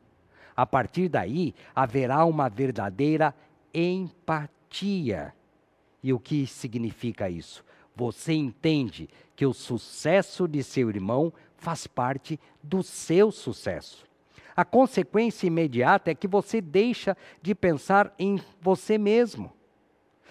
[0.56, 3.34] A partir daí, haverá uma verdadeira
[3.74, 5.34] empatia.
[6.02, 7.64] E o que significa isso?
[7.96, 14.06] Você entende que o sucesso de seu irmão faz parte do seu sucesso.
[14.56, 19.52] A consequência imediata é que você deixa de pensar em você mesmo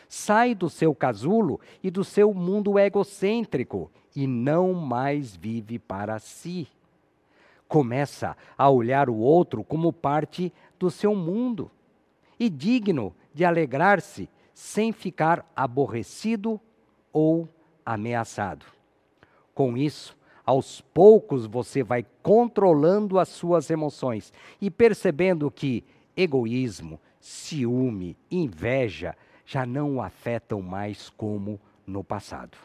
[0.10, 6.68] Sai do seu casulo e do seu mundo egocêntrico e não mais vive para si.
[7.68, 11.70] Começa a olhar o outro como parte do seu mundo
[12.40, 16.60] e digno de alegrar-se sem ficar aborrecido
[17.14, 17.48] ou
[17.86, 18.66] ameaçado.
[19.54, 25.84] Com isso, aos poucos você vai controlando as suas emoções e percebendo que
[26.18, 29.16] egoísmo, ciúme, inveja
[29.50, 32.56] já não o afetam mais como no passado.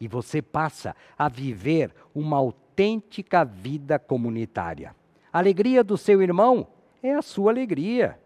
[0.00, 4.96] E você passa a viver uma autêntica vida comunitária.
[5.30, 6.66] A alegria do seu irmão
[7.02, 8.18] é a sua alegria.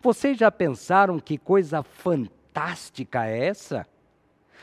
[0.00, 3.84] Vocês já pensaram que coisa fantástica é essa?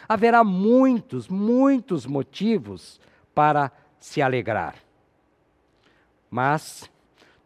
[0.07, 2.97] Haverá muitos, muitos motivos
[3.35, 4.75] para se alegrar.
[6.31, 6.89] Mas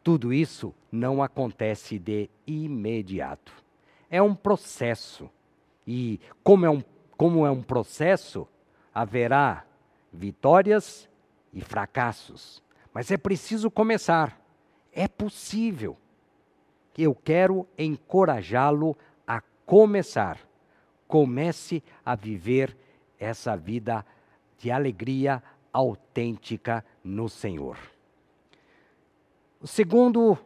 [0.03, 3.66] tudo isso não acontece de imediato.
[4.09, 5.29] É um processo.
[5.85, 6.83] E como é um,
[7.15, 8.47] como é um processo,
[8.93, 9.65] haverá
[10.11, 11.09] vitórias
[11.53, 12.63] e fracassos.
[12.93, 14.39] Mas é preciso começar.
[14.91, 15.97] É possível.
[16.97, 20.39] Eu quero encorajá-lo a começar.
[21.07, 22.75] Comece a viver
[23.19, 24.05] essa vida
[24.57, 25.41] de alegria
[25.71, 27.77] autêntica no Senhor.
[29.61, 30.37] O segundo,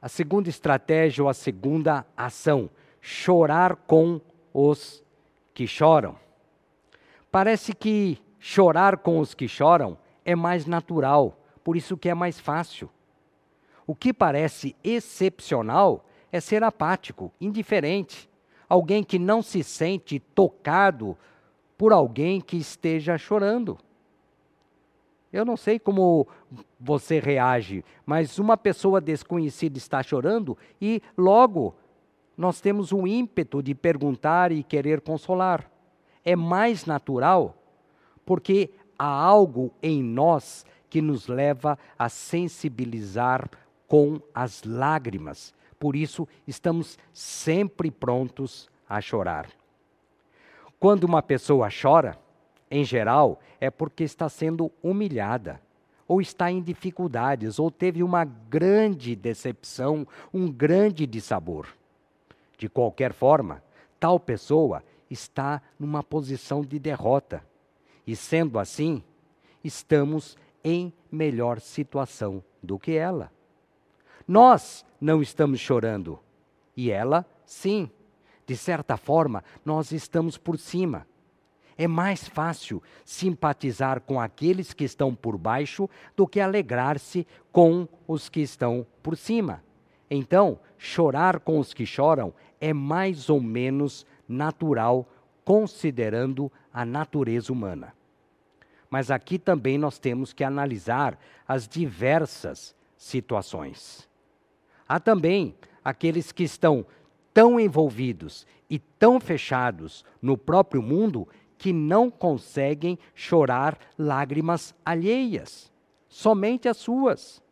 [0.00, 2.70] a segunda estratégia ou a segunda ação,
[3.00, 4.20] chorar com
[4.52, 5.02] os
[5.52, 6.16] que choram.
[7.30, 12.40] Parece que chorar com os que choram é mais natural, por isso que é mais
[12.40, 12.90] fácil.
[13.86, 18.28] O que parece excepcional é ser apático, indiferente,
[18.68, 21.16] alguém que não se sente tocado
[21.76, 23.78] por alguém que esteja chorando.
[25.32, 26.26] Eu não sei como
[26.78, 31.74] você reage, mas uma pessoa desconhecida está chorando e logo
[32.36, 35.70] nós temos o ímpeto de perguntar e querer consolar.
[36.24, 37.54] É mais natural
[38.24, 43.48] porque há algo em nós que nos leva a sensibilizar
[43.86, 45.54] com as lágrimas.
[45.78, 49.48] Por isso, estamos sempre prontos a chorar.
[50.78, 52.18] Quando uma pessoa chora,
[52.70, 55.60] em geral, é porque está sendo humilhada,
[56.06, 61.66] ou está em dificuldades, ou teve uma grande decepção, um grande dissabor.
[62.56, 63.62] De qualquer forma,
[63.98, 67.44] tal pessoa está numa posição de derrota.
[68.06, 69.02] E sendo assim,
[69.64, 73.32] estamos em melhor situação do que ela.
[74.26, 76.18] Nós não estamos chorando,
[76.76, 77.90] e ela, sim.
[78.46, 81.06] De certa forma, nós estamos por cima.
[81.80, 88.28] É mais fácil simpatizar com aqueles que estão por baixo do que alegrar-se com os
[88.28, 89.64] que estão por cima.
[90.10, 95.08] Então, chorar com os que choram é mais ou menos natural,
[95.42, 97.94] considerando a natureza humana.
[98.90, 101.18] Mas aqui também nós temos que analisar
[101.48, 104.06] as diversas situações.
[104.86, 106.84] Há também aqueles que estão
[107.32, 111.26] tão envolvidos e tão fechados no próprio mundo
[111.60, 115.70] que não conseguem chorar lágrimas alheias,
[116.08, 117.42] somente as suas.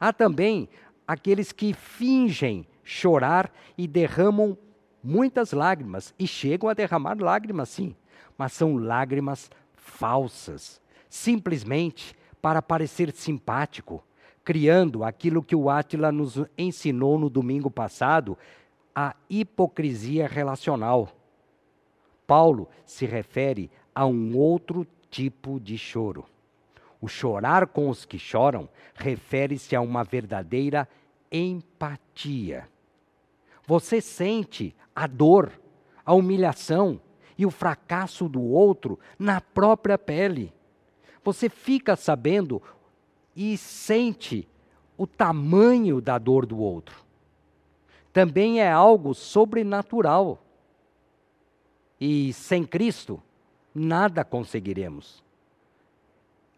[0.00, 0.70] Há também
[1.06, 4.56] aqueles que fingem chorar e derramam
[5.04, 7.94] muitas lágrimas, e chegam a derramar lágrimas, sim,
[8.38, 10.80] mas são lágrimas falsas,
[11.10, 14.02] simplesmente para parecer simpático,
[14.42, 18.36] criando aquilo que o Átila nos ensinou no domingo passado,
[18.94, 21.17] a hipocrisia relacional.
[22.28, 26.26] Paulo se refere a um outro tipo de choro.
[27.00, 30.86] O chorar com os que choram refere-se a uma verdadeira
[31.32, 32.68] empatia.
[33.66, 35.50] Você sente a dor,
[36.04, 37.00] a humilhação
[37.38, 40.52] e o fracasso do outro na própria pele.
[41.24, 42.60] Você fica sabendo
[43.34, 44.46] e sente
[44.98, 47.06] o tamanho da dor do outro.
[48.12, 50.44] Também é algo sobrenatural.
[52.00, 53.22] E sem Cristo,
[53.74, 55.22] nada conseguiremos.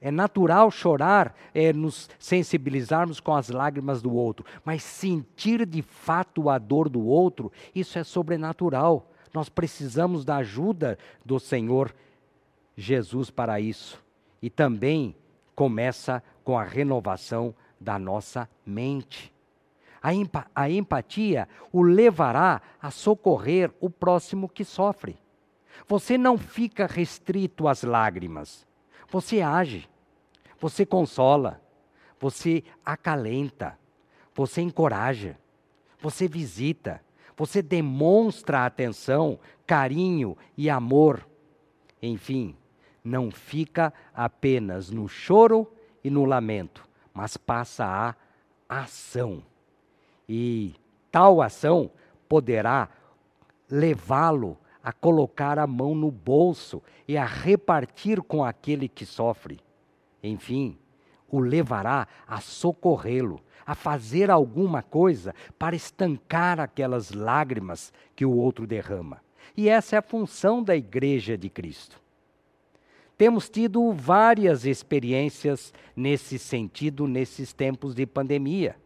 [0.01, 6.49] É natural chorar, é nos sensibilizarmos com as lágrimas do outro, mas sentir de fato
[6.49, 9.11] a dor do outro, isso é sobrenatural.
[9.32, 11.95] Nós precisamos da ajuda do Senhor
[12.74, 14.03] Jesus para isso.
[14.41, 15.14] E também
[15.55, 19.30] começa com a renovação da nossa mente.
[20.03, 25.18] A, empa a empatia o levará a socorrer o próximo que sofre.
[25.89, 28.66] Você não fica restrito às lágrimas.
[29.09, 29.89] Você age,
[30.59, 31.61] você consola,
[32.18, 33.78] você acalenta,
[34.35, 35.37] você encoraja,
[36.01, 37.03] você visita,
[37.37, 41.26] você demonstra atenção, carinho e amor.
[42.03, 42.57] Enfim,
[43.03, 45.70] não fica apenas no choro
[46.05, 47.85] e no lamento, mas passa
[48.68, 49.43] a ação.
[50.28, 50.74] E
[51.11, 51.91] tal ação
[52.28, 52.89] poderá
[53.68, 59.61] levá-lo a colocar a mão no bolso e a repartir com aquele que sofre.
[60.22, 60.78] Enfim,
[61.31, 68.66] o levará a socorrê-lo, a fazer alguma coisa para estancar aquelas lágrimas que o outro
[68.66, 69.20] derrama.
[69.57, 72.01] E essa é a função da Igreja de Cristo.
[73.16, 78.76] Temos tido várias experiências nesse sentido nesses tempos de pandemia.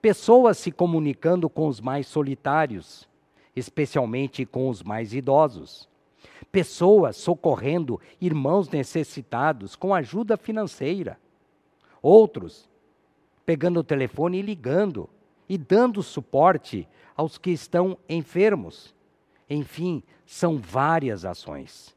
[0.00, 3.08] Pessoas se comunicando com os mais solitários,
[3.54, 5.88] especialmente com os mais idosos.
[6.50, 11.18] Pessoas socorrendo irmãos necessitados com ajuda financeira.
[12.02, 12.68] Outros
[13.44, 15.08] pegando o telefone e ligando
[15.48, 16.86] e dando suporte
[17.16, 18.94] aos que estão enfermos.
[19.48, 21.96] Enfim, são várias ações.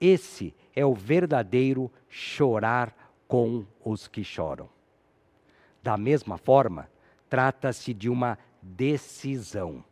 [0.00, 2.92] Esse é o verdadeiro chorar
[3.28, 4.68] com os que choram.
[5.80, 6.90] Da mesma forma,
[7.28, 9.84] trata-se de uma decisão.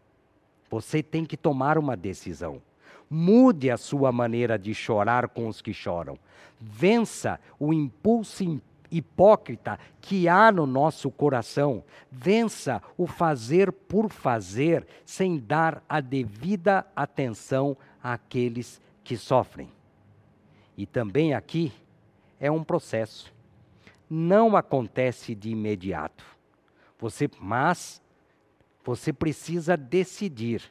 [0.70, 2.62] Você tem que tomar uma decisão.
[3.08, 6.18] Mude a sua maneira de chorar com os que choram.
[6.60, 8.60] Vença o impulso
[8.90, 11.82] hipócrita que há no nosso coração.
[12.10, 19.70] Vença o fazer por fazer, sem dar a devida atenção àqueles que sofrem.
[20.76, 21.72] E também aqui
[22.38, 23.32] é um processo.
[24.08, 26.24] Não acontece de imediato.
[26.98, 28.02] Você, mas
[28.88, 30.62] você precisa decidir.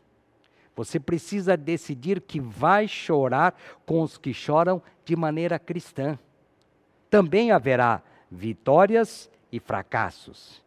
[0.75, 3.55] Você precisa decidir que vai chorar
[3.85, 6.17] com os que choram de maneira cristã.
[7.11, 8.01] Também haverá
[8.31, 10.63] vitórias e fracassos.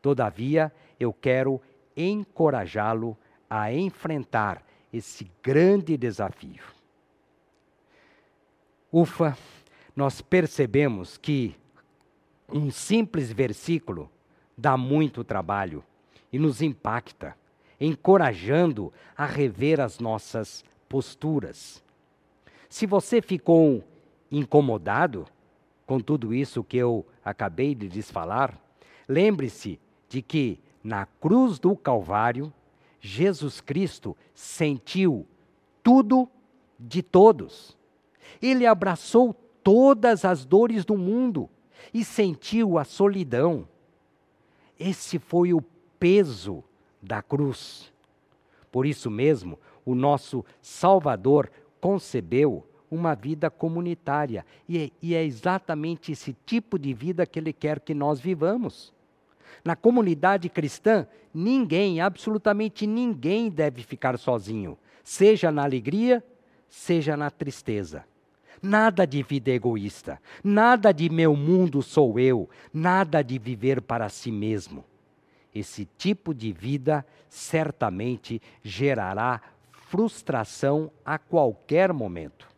[0.00, 1.60] Todavia, eu quero
[1.94, 3.14] encorajá-lo
[3.50, 6.64] a enfrentar esse grande desafio.
[8.90, 9.36] Ufa,
[9.94, 11.54] nós percebemos que
[12.48, 14.10] um simples versículo
[14.56, 15.84] dá muito trabalho
[16.34, 17.36] e nos impacta,
[17.80, 21.80] encorajando a rever as nossas posturas.
[22.68, 23.84] Se você ficou
[24.32, 25.28] incomodado
[25.86, 28.60] com tudo isso que eu acabei de lhes falar,
[29.08, 29.78] lembre-se
[30.08, 32.52] de que na cruz do Calvário,
[33.00, 35.24] Jesus Cristo sentiu
[35.84, 36.28] tudo
[36.76, 37.78] de todos.
[38.42, 39.32] Ele abraçou
[39.62, 41.48] todas as dores do mundo
[41.92, 43.68] e sentiu a solidão.
[44.76, 45.62] Esse foi o
[45.98, 46.62] peso
[47.00, 47.92] da cruz.
[48.70, 54.44] Por isso mesmo, o nosso Salvador concebeu uma vida comunitária.
[54.68, 58.92] E é, e é exatamente esse tipo de vida que ele quer que nós vivamos.
[59.64, 66.24] Na comunidade cristã, ninguém, absolutamente ninguém, deve ficar sozinho, seja na alegria,
[66.68, 68.04] seja na tristeza.
[68.62, 74.32] Nada de vida egoísta, nada de meu mundo sou eu, nada de viver para si
[74.32, 74.84] mesmo.
[75.54, 79.40] Esse tipo de vida certamente gerará
[79.70, 82.48] frustração a qualquer momento.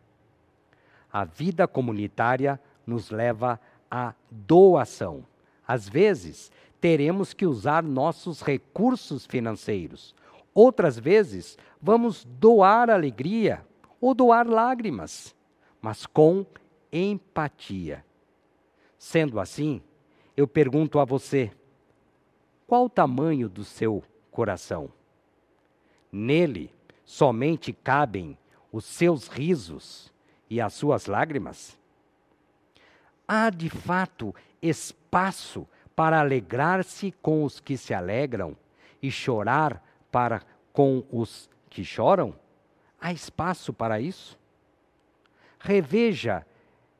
[1.13, 5.23] A vida comunitária nos leva à doação.
[5.67, 10.15] Às vezes, teremos que usar nossos recursos financeiros.
[10.53, 13.63] Outras vezes, vamos doar alegria
[14.01, 15.35] ou doar lágrimas,
[15.81, 16.45] mas com
[16.91, 18.03] empatia.
[18.97, 19.81] Sendo assim,
[20.35, 21.51] eu pergunto a você:
[22.67, 24.91] qual o tamanho do seu coração?
[26.11, 26.69] Nele
[27.05, 28.37] somente cabem
[28.71, 30.13] os seus risos
[30.49, 31.79] e as suas lágrimas?
[33.25, 35.65] Há de fato espaço
[35.95, 38.55] para alegrar-se com os que se alegram
[39.01, 40.41] e chorar para
[40.73, 42.35] com os que choram?
[42.99, 44.37] Há espaço para isso?
[45.59, 46.45] Reveja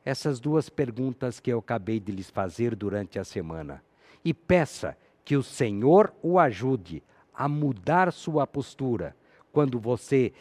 [0.05, 3.83] essas duas perguntas que eu acabei de lhes fazer durante a semana
[4.23, 4.97] e peça
[5.27, 7.03] que o Senhor o ajude
[7.33, 9.13] a mudar sua postura
[9.51, 10.31] quando você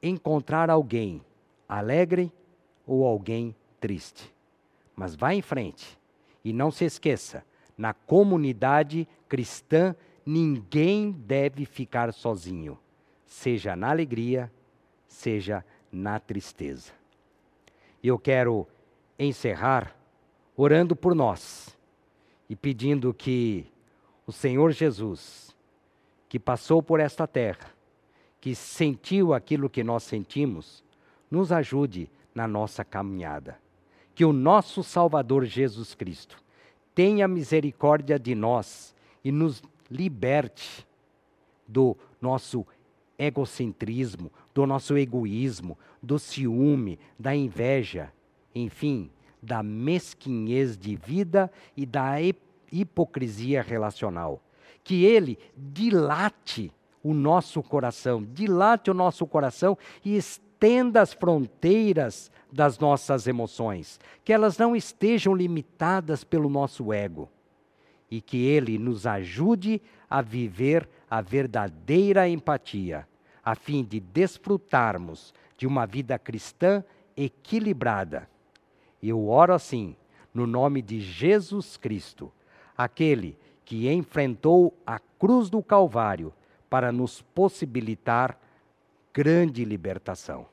[0.00, 1.20] encontrar alguém
[1.68, 2.32] alegre
[2.86, 4.32] ou alguém triste.
[4.94, 5.98] Mas vá em frente
[6.44, 7.44] e não se esqueça:
[7.76, 9.92] na comunidade cristã,
[10.24, 12.78] ninguém deve ficar sozinho,
[13.26, 14.52] seja na alegria,
[15.08, 16.92] seja na tristeza.
[18.00, 18.68] Eu quero
[19.18, 19.96] encerrar
[20.56, 21.76] orando por nós
[22.48, 23.66] e pedindo que
[24.28, 25.56] o Senhor Jesus,
[26.28, 27.72] que passou por esta terra,
[28.38, 30.84] que sentiu aquilo que nós sentimos,
[31.30, 33.58] nos ajude na nossa caminhada.
[34.14, 36.36] Que o nosso Salvador Jesus Cristo
[36.94, 40.86] tenha misericórdia de nós e nos liberte
[41.66, 42.66] do nosso
[43.18, 48.12] egocentrismo, do nosso egoísmo, do ciúme, da inveja,
[48.54, 49.10] enfim,
[49.42, 52.20] da mesquinhez de vida e da
[52.72, 54.42] hipocrisia relacional.
[54.82, 62.78] Que Ele dilate o nosso coração, dilate o nosso coração e estenda as fronteiras das
[62.78, 67.28] nossas emoções, que elas não estejam limitadas pelo nosso ego
[68.10, 73.06] e que Ele nos ajude a viver a verdadeira empatia,
[73.44, 76.82] a fim de desfrutarmos de uma vida cristã
[77.16, 78.28] equilibrada.
[79.02, 79.96] Eu oro assim,
[80.32, 82.32] no nome de Jesus Cristo,
[82.78, 86.32] aquele que enfrentou a cruz do Calvário
[86.70, 88.38] para nos possibilitar
[89.12, 90.46] grande libertação.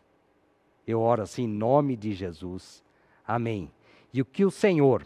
[0.87, 2.83] Eu oro assim em nome de Jesus.
[3.25, 3.71] Amém.
[4.11, 5.05] E o que o Senhor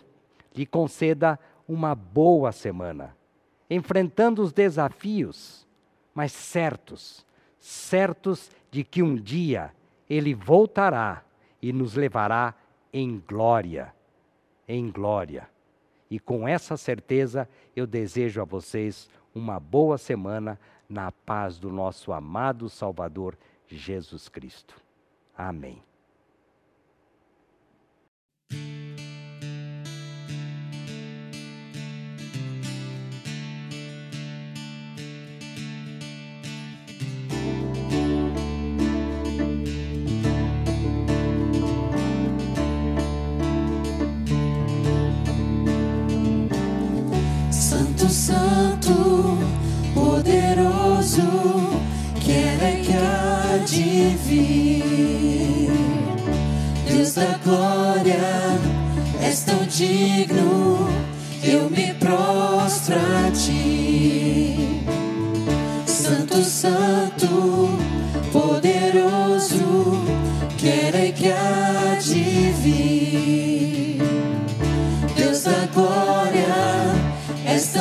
[0.55, 3.15] lhe conceda uma boa semana,
[3.69, 5.67] enfrentando os desafios,
[6.13, 7.25] mas certos,
[7.59, 9.73] certos de que um dia
[10.09, 11.23] Ele voltará
[11.61, 12.55] e nos levará
[12.91, 13.93] em glória,
[14.67, 15.47] em glória.
[16.09, 22.11] E com essa certeza, eu desejo a vocês uma boa semana na paz do nosso
[22.11, 23.37] amado Salvador
[23.67, 24.75] Jesus Cristo.
[25.37, 25.88] Amém.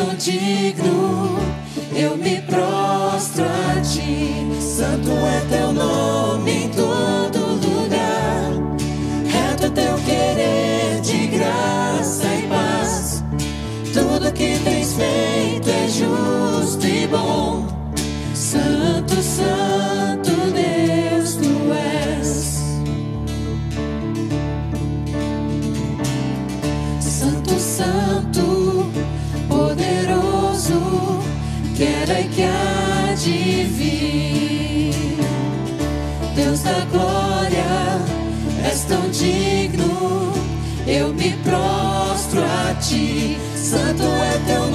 [0.08, 1.38] Tão digno,
[1.94, 4.46] eu me prostro a ti.
[4.60, 6.27] Santo é teu nome
[36.90, 38.00] glória,
[38.64, 40.32] és tão digno,
[40.86, 44.67] eu me prostro a ti Santo é teu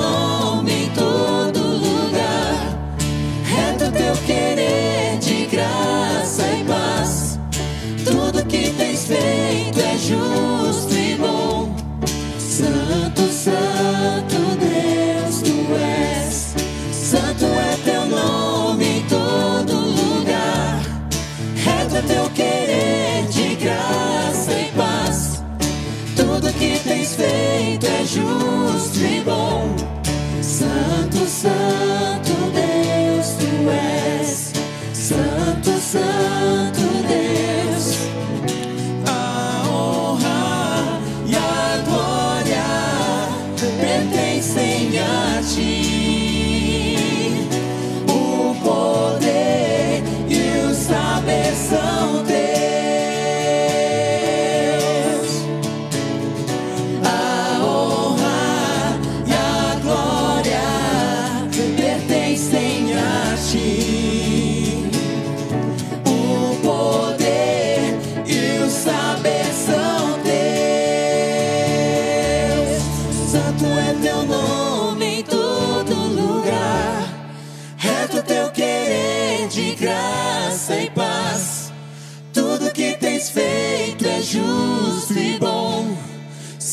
[28.13, 28.99] justo.
[28.99, 29.75] e bom,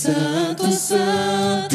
[0.00, 1.69] Santo, Santo.